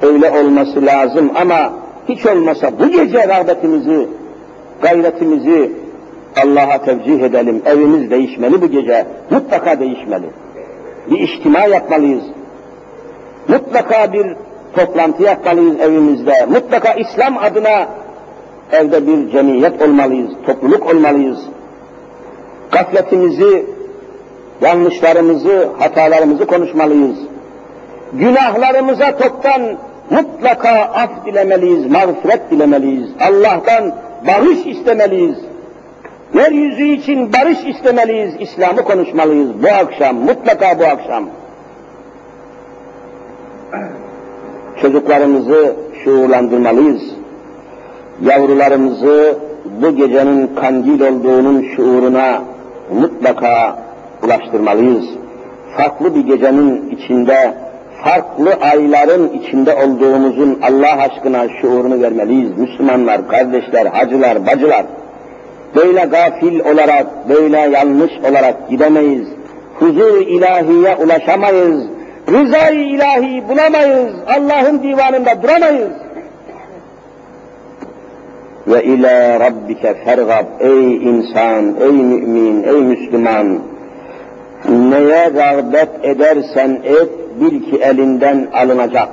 [0.02, 1.74] öyle olması lazım ama
[2.10, 4.08] hiç olmasa bu gece rağbetimizi,
[4.82, 5.72] gayretimizi
[6.44, 7.62] Allah'a tevcih edelim.
[7.66, 9.06] Evimiz değişmeli bu gece.
[9.30, 10.26] Mutlaka değişmeli.
[11.10, 12.24] Bir içtima yapmalıyız.
[13.48, 14.36] Mutlaka bir
[14.76, 16.46] toplantı yapmalıyız evimizde.
[16.46, 17.88] Mutlaka İslam adına
[18.72, 21.40] evde bir cemiyet olmalıyız, topluluk olmalıyız.
[22.72, 23.66] Gafletimizi,
[24.62, 27.18] yanlışlarımızı, hatalarımızı konuşmalıyız.
[28.14, 29.62] Günahlarımıza toptan
[30.10, 33.10] mutlaka af dilemeliyiz, mağfiret dilemeliyiz.
[33.20, 33.94] Allah'tan
[34.28, 35.38] barış istemeliyiz.
[36.34, 41.26] Yeryüzü için barış istemeliyiz, İslam'ı konuşmalıyız bu akşam, mutlaka bu akşam.
[44.82, 47.02] Çocuklarımızı şuurlandırmalıyız.
[48.26, 49.38] Yavrularımızı
[49.82, 52.42] bu gecenin kandil olduğunun şuuruna
[52.94, 53.80] mutlaka
[54.24, 55.06] ulaştırmalıyız.
[55.78, 57.54] Farklı bir gecenin içinde,
[58.04, 62.58] farklı ayların içinde olduğumuzun Allah aşkına şuurunu vermeliyiz.
[62.58, 64.86] Müslümanlar, kardeşler, hacılar, bacılar.
[65.76, 69.28] Böyle gafil olarak, böyle yanlış olarak gidemeyiz.
[69.80, 71.84] Huzur ilahiye ulaşamayız.
[72.32, 74.14] Rızayı ilahi bulamayız.
[74.28, 75.92] Allah'ın divanında duramayız.
[78.68, 83.60] Ve ila rabbike fergab ey insan, ey mümin, ey Müslüman.
[84.70, 87.10] Neye rağbet edersen et,
[87.42, 89.10] bil ki elinden alınacak.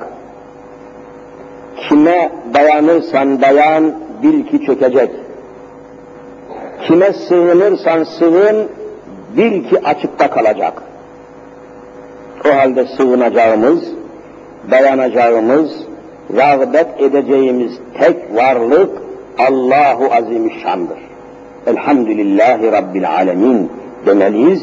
[1.76, 5.10] Kime dayanırsan dayan, bil ki çökecek.
[6.86, 8.68] Kime sığınırsan sığın,
[9.36, 10.82] bil ki açıkta kalacak.
[12.44, 13.80] O halde sığınacağımız,
[14.70, 15.70] dayanacağımız,
[16.36, 18.90] rağbet edeceğimiz tek varlık
[19.38, 20.98] Allahu Azimüşşan'dır.
[21.66, 23.72] Elhamdülillahi Rabbil Alemin
[24.06, 24.62] demeliyiz.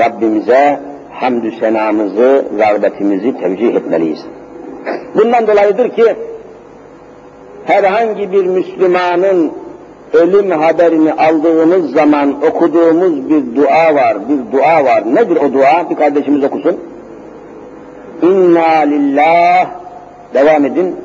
[0.00, 0.80] Rabbimize
[1.12, 4.24] hamdü senamızı, rağbetimizi tevcih etmeliyiz.
[5.14, 6.14] Bundan dolayıdır ki
[7.64, 9.52] herhangi bir Müslümanın
[10.12, 15.14] ölüm haberini aldığımız zaman okuduğumuz bir dua var, bir dua var.
[15.14, 15.90] Nedir o dua?
[15.90, 16.76] Bir kardeşimiz okusun.
[18.22, 19.66] İnna lillah
[20.34, 20.96] devam edin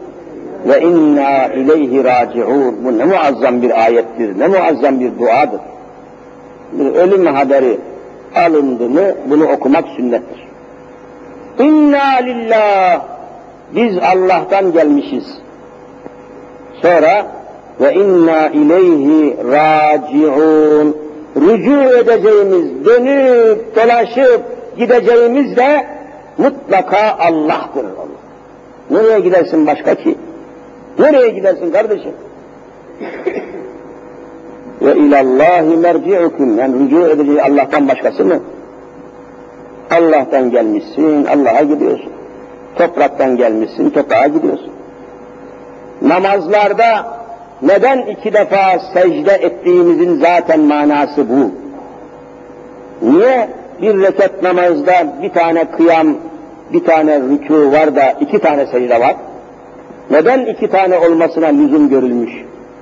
[0.68, 2.86] ve inna ileyhi raciun.
[2.86, 5.62] Bu ne muazzam bir ayettir, ne muazzam bir duadır.
[6.74, 7.78] Bir ölüm haberi
[8.36, 10.48] alındı mı bunu okumak sünnettir.
[11.60, 13.02] İnna lillah
[13.76, 15.38] biz Allah'tan gelmişiz.
[16.82, 17.26] Sonra
[17.82, 20.98] ve inna ileyhi raciun
[21.36, 24.42] rücu edeceğimiz, dönüp dolaşıp
[24.78, 25.88] gideceğimiz de
[26.38, 27.86] mutlaka Allah'tır.
[27.86, 28.16] Allah.
[28.90, 30.16] Nereye gidersin başka ki?
[31.00, 32.14] Nereye gidersin kardeşim?
[34.82, 36.58] Ve ilallahi merci'ukum.
[36.58, 38.40] Yani rücu edeceği Allah'tan başkası mı?
[39.92, 42.12] Allah'tan gelmişsin, Allah'a gidiyorsun.
[42.76, 44.72] Topraktan gelmişsin, toprağa gidiyorsun.
[46.02, 47.18] Namazlarda
[47.62, 51.52] neden iki defa secde ettiğimizin zaten manası bu.
[53.02, 53.50] Niye
[53.82, 56.08] bir rekat namazda bir tane kıyam,
[56.74, 59.16] bir tane rükû var da iki tane secde var?
[60.12, 62.32] Neden iki tane olmasına lüzum görülmüş?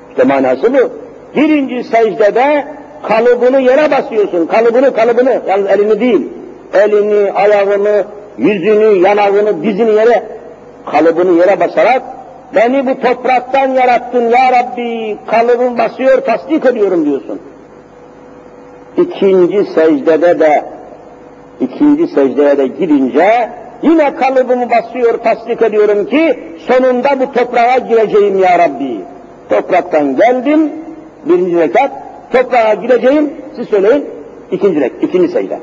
[0.09, 0.89] İşte manası bu.
[1.35, 2.65] Birinci secdede
[3.03, 4.45] kalıbını yere basıyorsun.
[4.45, 5.41] Kalıbını, kalıbını.
[5.47, 6.27] Yalnız elini değil.
[6.73, 8.03] Elini, ayağını,
[8.37, 10.23] yüzünü, yanağını, dizini yere,
[10.85, 12.01] kalıbını yere basarak
[12.55, 17.39] beni bu topraktan yarattın ya Rabbi, kalıbım basıyor, tasdik ediyorum diyorsun.
[18.97, 20.63] İkinci secdede de,
[21.59, 23.49] ikinci secdeye de girince
[23.81, 28.99] yine kalıbımı basıyor, tasdik ediyorum ki sonunda bu toprağa gireceğim ya Rabbi.
[29.49, 30.71] Topraktan geldim,
[31.25, 31.91] birinci rekat,
[32.33, 34.05] toprağa gireceğim, siz söyleyin,
[34.51, 35.59] ikinci rekat, ikinci secde.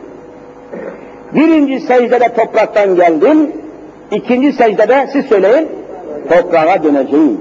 [1.34, 3.52] Birinci secdede topraktan geldim,
[4.10, 5.68] ikinci secdede siz söyleyin,
[6.28, 7.40] toprağa döneceğim.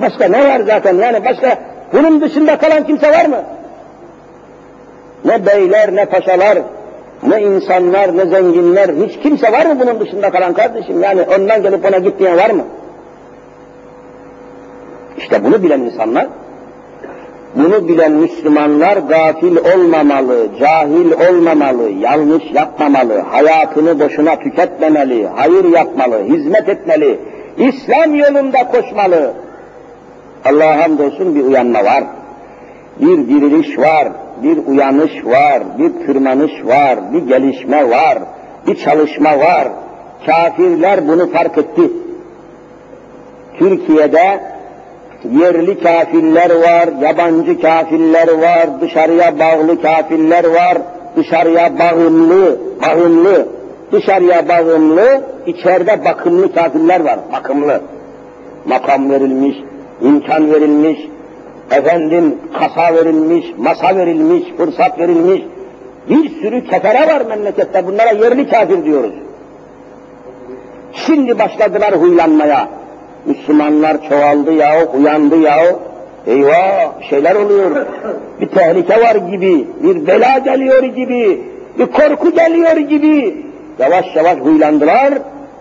[0.00, 1.58] Başka ne var zaten yani başka
[1.92, 3.44] bunun dışında kalan kimse var mı?
[5.24, 6.58] Ne beyler, ne paşalar,
[7.22, 11.02] ne insanlar, ne zenginler, hiç kimse var mı bunun dışında kalan kardeşim?
[11.02, 12.64] Yani ondan gelip ona gitmeyen var mı?
[15.18, 16.26] İşte bunu bilen insanlar,
[17.54, 26.68] bunu bilen Müslümanlar gafil olmamalı, cahil olmamalı, yanlış yapmamalı, hayatını boşuna tüketmemeli, hayır yapmalı, hizmet
[26.68, 27.18] etmeli,
[27.58, 29.32] İslam yolunda koşmalı.
[30.44, 32.04] Allah'a hamdolsun bir uyanma var.
[33.00, 34.08] Bir diriliş var,
[34.42, 38.18] bir uyanış var, bir tırmanış var, bir gelişme var,
[38.66, 39.68] bir çalışma var.
[40.26, 41.82] Kafirler bunu fark etti.
[43.58, 44.51] Türkiye'de
[45.30, 50.78] yerli kafirler var, yabancı kafirler var, dışarıya bağlı kafirler var,
[51.16, 53.48] dışarıya bağımlı, bağımlı,
[53.92, 57.80] dışarıya bağımlı, içeride bakımlı kafirler var, bakımlı.
[58.64, 59.56] Makam verilmiş,
[60.02, 60.98] imkan verilmiş,
[61.70, 65.42] efendim kasa verilmiş, masa verilmiş, fırsat verilmiş.
[66.08, 69.12] Bir sürü kefere var memlekette, bunlara yerli kafir diyoruz.
[70.92, 72.68] Şimdi başladılar huylanmaya.
[73.26, 75.58] Müslümanlar çoğaldı ya, uyandı ya.
[76.26, 77.86] Eyvah şeyler oluyor.
[78.40, 81.40] Bir tehlike var gibi, bir bela geliyor gibi,
[81.78, 83.36] bir korku geliyor gibi.
[83.78, 85.14] Yavaş yavaş huylandılar.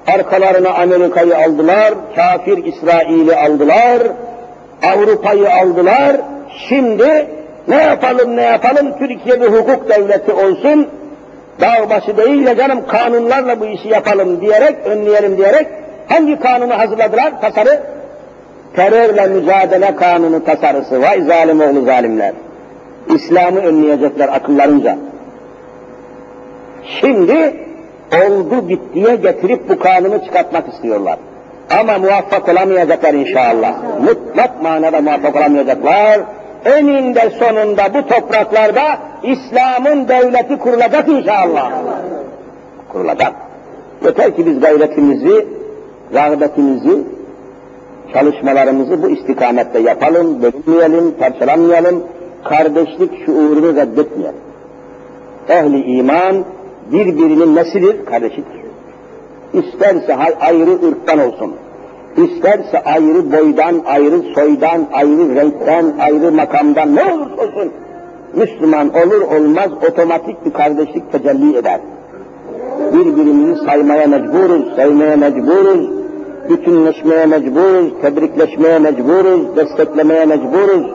[0.08, 4.02] Arkalarına Amerika'yı aldılar, kafir İsrail'i aldılar,
[4.84, 6.16] Avrupa'yı aldılar.
[6.70, 7.28] Şimdi
[7.68, 10.88] ne yapalım ne yapalım Türkiye bir hukuk devleti olsun,
[11.62, 15.68] dağ başı değil de canım kanunlarla bu işi yapalım diyerek, önleyelim diyerek
[16.10, 17.42] hangi kanunu hazırladılar?
[17.42, 17.84] Tasarı?
[18.76, 21.02] Terörle mücadele kanunu tasarısı.
[21.02, 22.34] Vay zalim oğlu zalimler.
[23.16, 24.98] İslam'ı önleyecekler akıllarınca.
[27.02, 27.54] Şimdi
[28.26, 31.18] oldu bittiye getirip bu kanunu çıkartmak istiyorlar.
[31.80, 33.74] Ama muvaffak olamayacaklar inşallah.
[34.04, 36.20] Mutlak manada muvaffak olamayacaklar.
[36.66, 41.72] Eninde sonunda bu topraklarda İslam'ın devleti kurulacak inşallah.
[42.90, 43.34] Kurulacak.
[44.06, 45.48] Yeter ki biz gayretimizi,
[46.14, 47.04] rağbetimizi,
[48.14, 52.04] çalışmalarımızı bu istikamette yapalım, bölünmeyelim, parçalanmayalım,
[52.44, 54.40] kardeşlik şuurunu reddetmeyelim.
[55.50, 56.46] Ehli iman
[56.92, 58.06] birbirinin nesidir?
[58.06, 58.62] Kardeşidir.
[59.54, 61.56] İsterse ayrı ırktan olsun,
[62.18, 67.72] isterse ayrı boydan, ayrı soydan, ayrı renkten, ayrı makamdan ne olursa olsun
[68.36, 71.80] Müslüman olur olmaz otomatik bir kardeşlik tecelli eder.
[72.94, 76.01] Birbirimizi saymaya mecburuz, sevmeye mecburuz,
[76.52, 80.86] bütünleşmeye mecburuz, tebrikleşmeye mecburuz, desteklemeye mecburuz.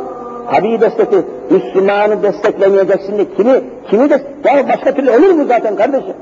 [0.50, 6.14] Tabii destekli, Müslümanı desteklemeyeceksin de kimi, kimi de, ya başka türlü olur mu zaten kardeşim?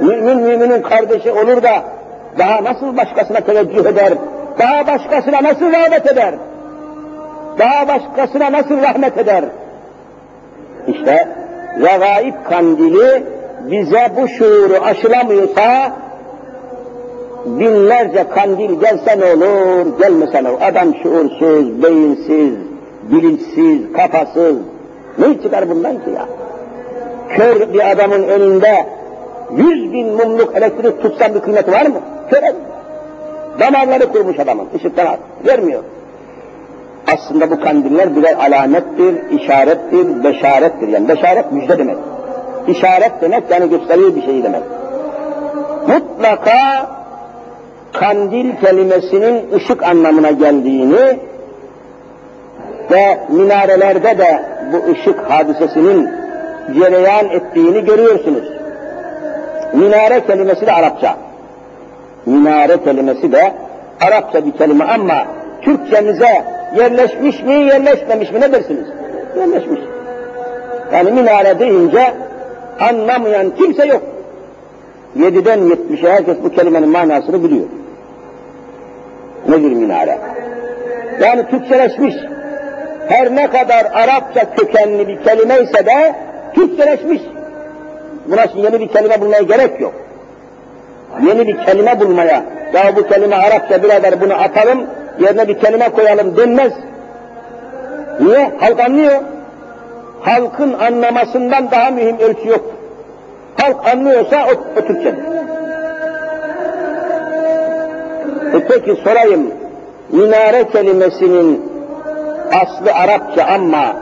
[0.00, 1.82] Mümin müminin kardeşi olur da
[2.38, 4.12] daha nasıl başkasına teveccüh eder,
[4.58, 6.34] daha başkasına nasıl rağbet eder,
[7.58, 9.44] daha başkasına nasıl rahmet eder?
[10.88, 11.28] İşte
[11.80, 13.24] regaib kandili
[13.70, 15.92] bize bu şuuru aşılamıyorsa
[17.46, 20.60] binlerce kandil gelse ne olur, gelmese ne olur?
[20.60, 22.54] Adam şuursuz, beyinsiz,
[23.02, 24.56] bilinçsiz, kafasız.
[25.18, 26.26] Ne çıkar bundan ki ya?
[27.28, 28.86] Kör bir adamın önünde
[29.56, 32.00] yüz bin mumluk elektrik tutsan bir kıymeti var mı?
[32.30, 32.54] Köre.
[33.60, 35.06] Damarları kurmuş adamın, ışıktan.
[35.46, 35.82] Vermiyor.
[37.14, 40.88] Aslında bu kandiller birer alamettir, işarettir, beşarettir.
[40.88, 41.96] Yani beşaret müjde demek.
[42.68, 44.62] İşaret demek yani gösteriyor bir şey demek.
[45.88, 46.86] Mutlaka
[47.94, 51.18] kandil kelimesinin ışık anlamına geldiğini
[52.90, 54.42] ve minarelerde de
[54.72, 56.08] bu ışık hadisesinin
[56.74, 58.44] cereyan ettiğini görüyorsunuz.
[59.72, 61.16] Minare kelimesi de Arapça.
[62.26, 63.52] Minare kelimesi de
[64.00, 65.26] Arapça bir kelime ama
[65.62, 66.44] Türkçemize
[66.76, 68.86] yerleşmiş mi, yerleşmemiş mi ne dersiniz?
[69.38, 69.80] Yerleşmiş.
[70.92, 72.14] Yani minare deyince
[72.80, 74.02] anlamayan kimse yok.
[75.16, 77.66] Yediden yetmişe herkes bu kelimenin manasını biliyor.
[79.48, 80.18] Nedir minare?
[81.20, 82.14] Yani Türkçeleşmiş.
[83.08, 86.14] Her ne kadar Arapça kökenli bir kelime ise de
[86.54, 87.22] Türkçeleşmiş.
[88.26, 89.94] Buna şimdi yeni bir kelime bulmaya gerek yok.
[91.26, 94.86] Yeni bir kelime bulmaya, ya bu kelime Arapça birader bunu atalım,
[95.20, 96.72] yerine bir kelime koyalım denmez.
[98.20, 98.50] Niye?
[98.58, 99.22] Halk anlıyor.
[100.20, 102.64] Halkın anlamasından daha mühim ölçü yok.
[103.56, 105.43] Halk anlıyorsa o, o Türkçedir.
[108.54, 109.50] E peki sorayım,
[110.12, 111.62] minare kelimesinin
[112.62, 113.96] aslı Arapça ama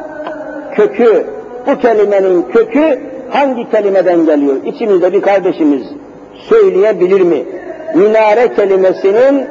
[0.74, 1.26] kökü,
[1.66, 3.00] bu kelimenin kökü
[3.30, 4.56] hangi kelimeden geliyor?
[4.64, 5.82] İçimizde bir kardeşimiz
[6.48, 7.44] söyleyebilir mi?
[7.94, 9.46] Minare kelimesinin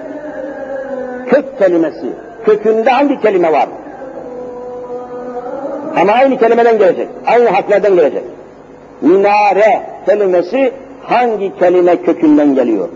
[1.29, 2.05] kök kelimesi,
[2.45, 3.67] kökünde hangi kelime var?
[6.01, 8.23] Ama aynı kelimeden gelecek, aynı harflerden gelecek.
[9.01, 10.71] Minare kelimesi
[11.03, 12.89] hangi kelime kökünden geliyor?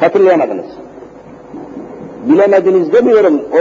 [0.00, 0.66] Hatırlayamadınız.
[2.28, 3.56] Bilemediniz demiyorum, o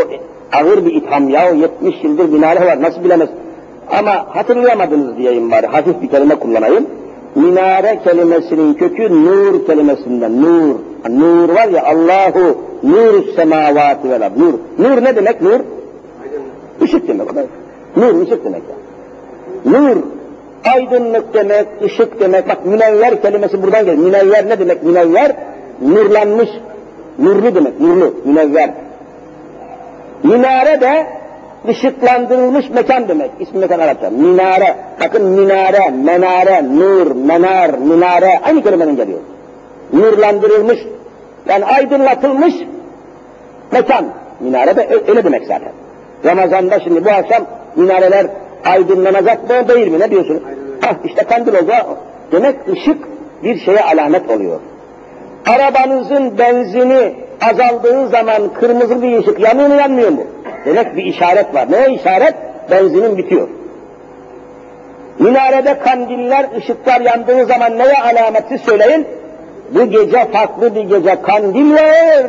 [0.57, 3.29] ağır bir itham ya, o 70 yıldır minare var, nasıl bilemez?
[3.91, 6.85] Ama hatırlayamadınız diyeyim bari, hafif bir kelime kullanayım.
[7.35, 10.75] Minare kelimesinin kökü nur kelimesinden, nur.
[11.09, 14.53] Nur var ya, Allahu nur semavati vel nur.
[14.77, 15.59] Nur ne demek nur?
[16.81, 17.27] Işık demek.
[17.97, 18.75] Nur, ışık demek ya.
[19.71, 19.97] Nur,
[20.73, 22.49] aydınlık demek, ışık demek.
[22.49, 24.03] Bak münevver kelimesi buradan geliyor.
[24.03, 24.83] Münevver ne demek?
[24.83, 25.35] Münevver,
[25.82, 26.49] nurlanmış,
[27.19, 28.69] nurlu demek, nurlu, münevver.
[30.23, 31.07] Minare de
[31.69, 33.32] ışıklandırılmış mekan demek.
[33.39, 34.09] İsmi mekan Arapça.
[34.09, 34.75] Minare.
[35.01, 39.19] Bakın minare, menare, nur, menar, minare aynı kelimeden geliyor.
[39.93, 40.80] Nurlandırılmış,
[41.49, 42.53] yani aydınlatılmış
[43.71, 44.05] mekan.
[44.39, 45.71] Minare de öyle demek zaten.
[46.25, 47.43] Ramazan'da şimdi bu akşam
[47.75, 48.28] minareler
[48.65, 49.99] aydınlanacak mı değil mi?
[49.99, 50.41] Ne diyorsunuz?
[50.82, 51.86] Hah işte kandil olacak.
[52.32, 52.97] Demek ışık
[53.43, 54.59] bir şeye alamet oluyor.
[55.47, 60.23] Arabanızın benzini azaldığı zaman kırmızı bir ışık yanıyor mu yanmıyor mu?
[60.65, 61.71] Demek bir işaret var.
[61.71, 62.33] Ne işaret?
[62.71, 63.47] Benzinin bitiyor.
[65.19, 69.07] Minarede kandiller, ışıklar yandığı zaman neye alameti söyleyin?
[69.71, 72.25] Bu gece farklı bir gece kandiller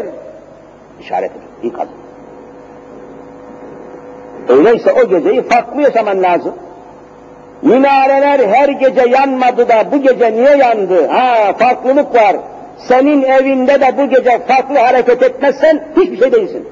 [1.00, 1.48] işaretidir.
[1.62, 1.88] İlk adım.
[4.48, 6.54] Öyleyse o geceyi farklı yaşaman lazım.
[7.62, 11.06] Minareler her gece yanmadı da bu gece niye yandı?
[11.06, 12.36] Ha farklılık var.
[12.78, 16.68] Senin evinde de bu gece farklı hareket etmezsen hiçbir şey değilsin.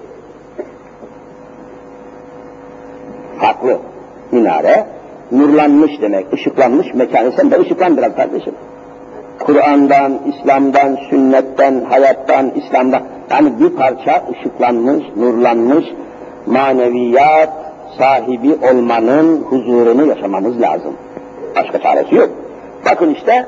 [3.41, 3.79] Farklı.
[4.33, 4.87] Minare
[5.33, 7.33] nurlanmış demek, ışıklanmış mekanı.
[7.33, 8.55] Sen de ışıklan biraz kardeşim.
[9.39, 13.03] Kur'an'dan, İslam'dan, sünnetten, hayattan, İslam'dan.
[13.31, 15.85] Yani bir parça ışıklanmış, nurlanmış,
[16.47, 17.53] maneviyat
[17.99, 20.95] sahibi olmanın huzurunu yaşamamız lazım.
[21.57, 22.31] Başka çaresi yok.
[22.85, 23.47] Bakın işte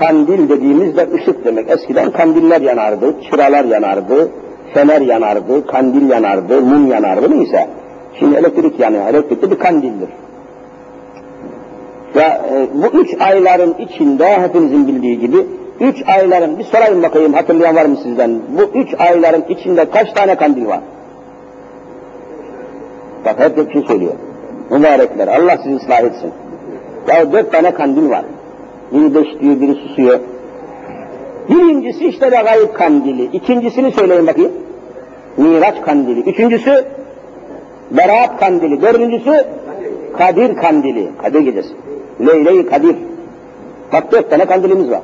[0.00, 1.70] kandil dediğimizde ışık demek.
[1.70, 4.28] Eskiden kandiller yanardı, çıralar yanardı,
[4.74, 7.68] fener yanardı, kandil yanardı, mum yanardı neyse.
[8.18, 10.08] Şimdi elektrik yanıyor, elektrik de bir kandildir.
[12.16, 12.40] Ve
[12.74, 15.46] bu üç ayların içinde hepinizin bildiği gibi
[15.80, 18.38] üç ayların, bir sorayım bakayım hatırlayan var mı sizden?
[18.58, 20.80] Bu üç ayların içinde kaç tane kandil var?
[23.24, 24.12] Bak hep bir şey söylüyor.
[24.70, 26.30] Mübarekler, Allah sizi ıslah etsin.
[27.08, 28.24] Ya dört tane kandil var.
[28.92, 30.20] Biri beşliyor, biri susuyor.
[31.48, 33.24] Birincisi işte gayb kandili.
[33.24, 34.52] İkincisini söyleyin bakayım.
[35.36, 36.20] Miraç kandili.
[36.20, 36.84] Üçüncüsü
[37.90, 38.82] Berat kandili.
[38.82, 39.44] Dördüncüsü
[40.18, 41.10] Kadir kandili.
[41.22, 41.72] Kadir gecesi.
[42.26, 42.96] Leyle-i Kadir.
[43.92, 45.00] Bak dört tane kandilimiz var.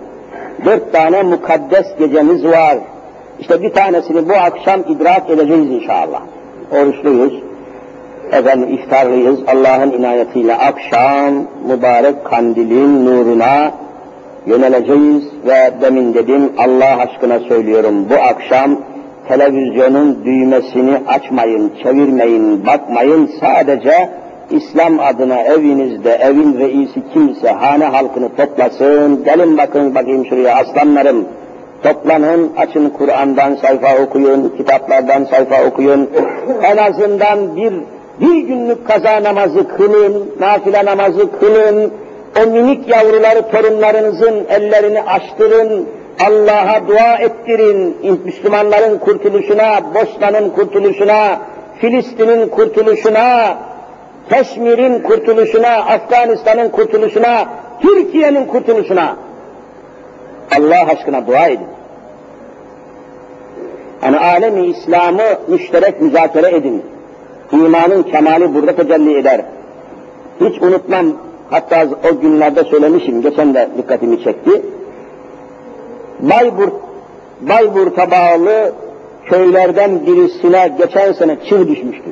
[0.64, 2.78] Dört tane mukaddes gecemiz var.
[3.40, 6.22] İşte bir tanesini bu akşam idrak edeceğiz inşallah.
[6.72, 7.49] Oruçluyuz.
[8.32, 9.40] Efendim iftarlıyız.
[9.46, 11.34] Allah'ın inayetiyle akşam
[11.66, 13.72] mübarek kandilin nuruna
[14.46, 18.78] yöneleceğiz ve demin dedim Allah aşkına söylüyorum bu akşam
[19.28, 23.30] televizyonun düğmesini açmayın, çevirmeyin, bakmayın.
[23.40, 24.10] Sadece
[24.50, 31.24] İslam adına evinizde evin reisi kimse hane halkını toplasın, gelin bakın bakayım şuraya aslanlarım,
[31.82, 36.10] toplanın, açın Kur'an'dan sayfa okuyun, kitaplardan sayfa okuyun,
[36.62, 37.72] en azından bir
[38.20, 41.92] bir günlük kaza namazı kılın, nafile namazı kılın,
[42.42, 45.88] o minik yavruları torunlarınızın ellerini açtırın,
[46.26, 51.38] Allah'a dua ettirin, Müslümanların kurtuluşuna, Bosna'nın kurtuluşuna,
[51.80, 53.58] Filistin'in kurtuluşuna,
[54.30, 57.46] Keşmir'in kurtuluşuna, Afganistan'ın kurtuluşuna,
[57.80, 59.16] Türkiye'nin kurtuluşuna
[60.58, 61.66] Allah aşkına dua edin.
[64.02, 66.82] Yani alemi İslam'ı müşterek müzakere edin.
[67.52, 69.44] İmanın kemali burada tecelli eder.
[70.40, 71.06] Hiç unutmam,
[71.50, 74.62] hatta o günlerde söylemişim, geçen de dikkatimi çekti.
[76.20, 76.72] Bayburt,
[77.40, 78.72] Bayburt'a bağlı
[79.24, 82.10] köylerden birisine geçen sene çığ düşmüştü.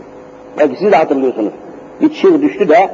[0.58, 1.52] Belki siz de hatırlıyorsunuz.
[2.00, 2.90] Bir çığ düştü de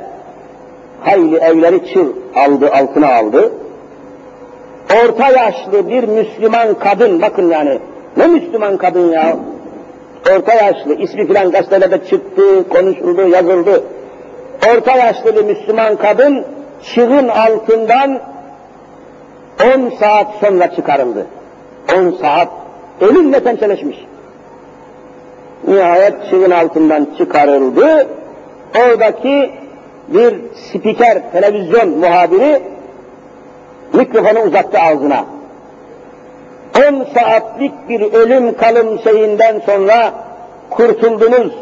[1.01, 3.53] hayli evleri çığ aldı, altına aldı.
[5.05, 7.79] Orta yaşlı bir Müslüman kadın, bakın yani
[8.17, 9.37] ne Müslüman kadın ya?
[10.33, 13.83] Orta yaşlı, ismi filan gazetelerde çıktı, konuşuldu, yazıldı.
[14.73, 16.45] Orta yaşlı bir Müslüman kadın
[16.83, 18.21] çığın altından
[19.77, 21.27] 10 saat sonra çıkarıldı.
[21.99, 22.49] 10 saat
[23.01, 24.07] ölümle pençeleşmiş.
[25.69, 28.07] Nihayet çığın altından çıkarıldı.
[28.77, 29.51] Oradaki
[30.09, 32.63] bir spiker, televizyon muhabiri
[33.93, 35.34] mikrofonu uzattı ağzına.
[36.79, 40.13] 10 saatlik bir ölüm kalım şeyinden sonra
[40.71, 41.53] kurtuldunuz,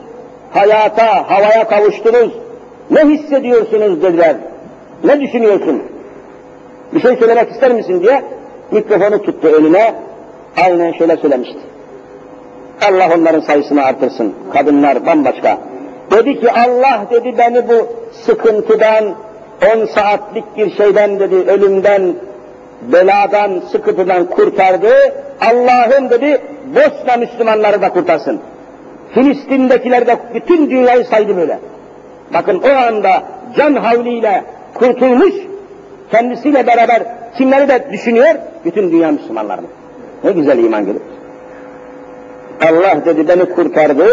[0.51, 2.33] hayata, havaya kavuştunuz.
[2.91, 4.37] Ne hissediyorsunuz dediler.
[5.05, 5.83] Ne düşünüyorsun?
[6.95, 8.23] Bir şey söylemek ister misin diye
[8.71, 9.95] mikrofonu tuttu önüne.
[10.57, 11.59] Aynen şöyle söylemişti.
[12.89, 14.35] Allah onların sayısını artırsın.
[14.53, 15.59] Kadınlar bambaşka.
[16.11, 19.05] Dedi ki Allah dedi beni bu sıkıntıdan,
[19.75, 22.15] on saatlik bir şeyden dedi, ölümden,
[22.93, 24.93] beladan, sıkıntıdan kurtardı.
[25.41, 26.41] Allah'ım dedi,
[26.75, 28.41] Bosna Müslümanları da kurtarsın.
[29.15, 31.59] Filistin'dekiler de bütün dünyayı saydı böyle.
[32.35, 33.23] Bakın o anda
[33.57, 35.35] can havliyle kurtulmuş,
[36.11, 37.03] kendisiyle beraber
[37.39, 38.35] kimleri de düşünüyor?
[38.65, 39.67] Bütün dünya Müslümanlarını.
[40.25, 41.05] Ne güzel iman görüyor.
[42.61, 44.07] Allah dedi beni kurtardı,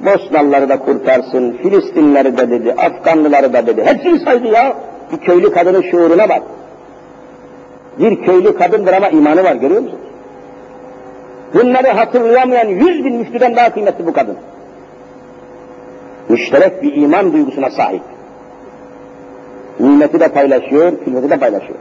[0.00, 3.84] Bosnalıları da kurtarsın, Filistinleri de dedi, Afganlıları da dedi.
[3.84, 4.76] Hepsini saydı ya.
[5.12, 6.42] Bir köylü kadının şuuruna bak.
[7.98, 9.98] Bir köylü kadındır ama imanı var görüyor musun?
[11.54, 14.36] Bunları hatırlayamayan yüz bin müftüden daha kıymetli bu kadın.
[16.28, 18.02] Müşterek bir iman duygusuna sahip.
[19.80, 21.78] Nimeti de paylaşıyor, külfeti de paylaşıyor.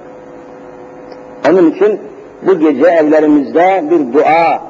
[1.49, 1.99] Onun için
[2.47, 4.61] bu gece evlerimizde bir dua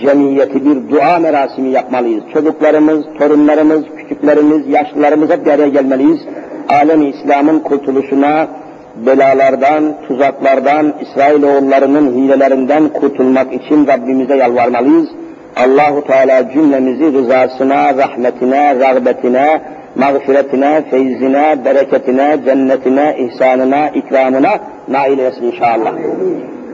[0.00, 2.24] cemiyeti, bir dua merasimi yapmalıyız.
[2.32, 6.20] Çocuklarımız, torunlarımız, küçüklerimiz, yaşlılarımız hep bir araya gelmeliyiz.
[6.68, 8.48] Alem-i İslam'ın kurtuluşuna,
[8.96, 15.08] belalardan, tuzaklardan, İsrailoğullarının hilelerinden kurtulmak için Rabbimize yalvarmalıyız.
[15.56, 19.60] Allahu Teala cümlemizi rızasına, rahmetine, rağbetine,
[19.96, 24.50] mağfiretine, feyzine, bereketine, cennetine, ihsanına, ikramına
[24.88, 25.92] nail etsin inşallah.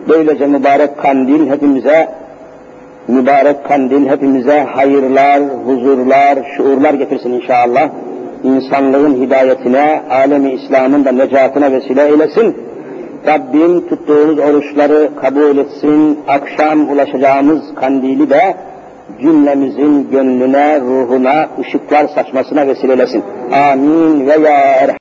[0.09, 2.09] Böylece mübarek kandil hepimize
[3.09, 7.89] mübarek kandil hepimize hayırlar, huzurlar, şuurlar getirsin inşallah.
[8.45, 12.57] İnsanlığın hidayetine, alemi İslam'ın da necatına vesile eylesin.
[13.27, 16.19] Rabbim tuttuğumuz oruçları kabul etsin.
[16.29, 18.55] Akşam ulaşacağımız kandili de
[19.21, 23.25] cümlemizin gönlüne, ruhuna ışıklar saçmasına vesile eylesin.
[23.73, 24.89] Amin ve ya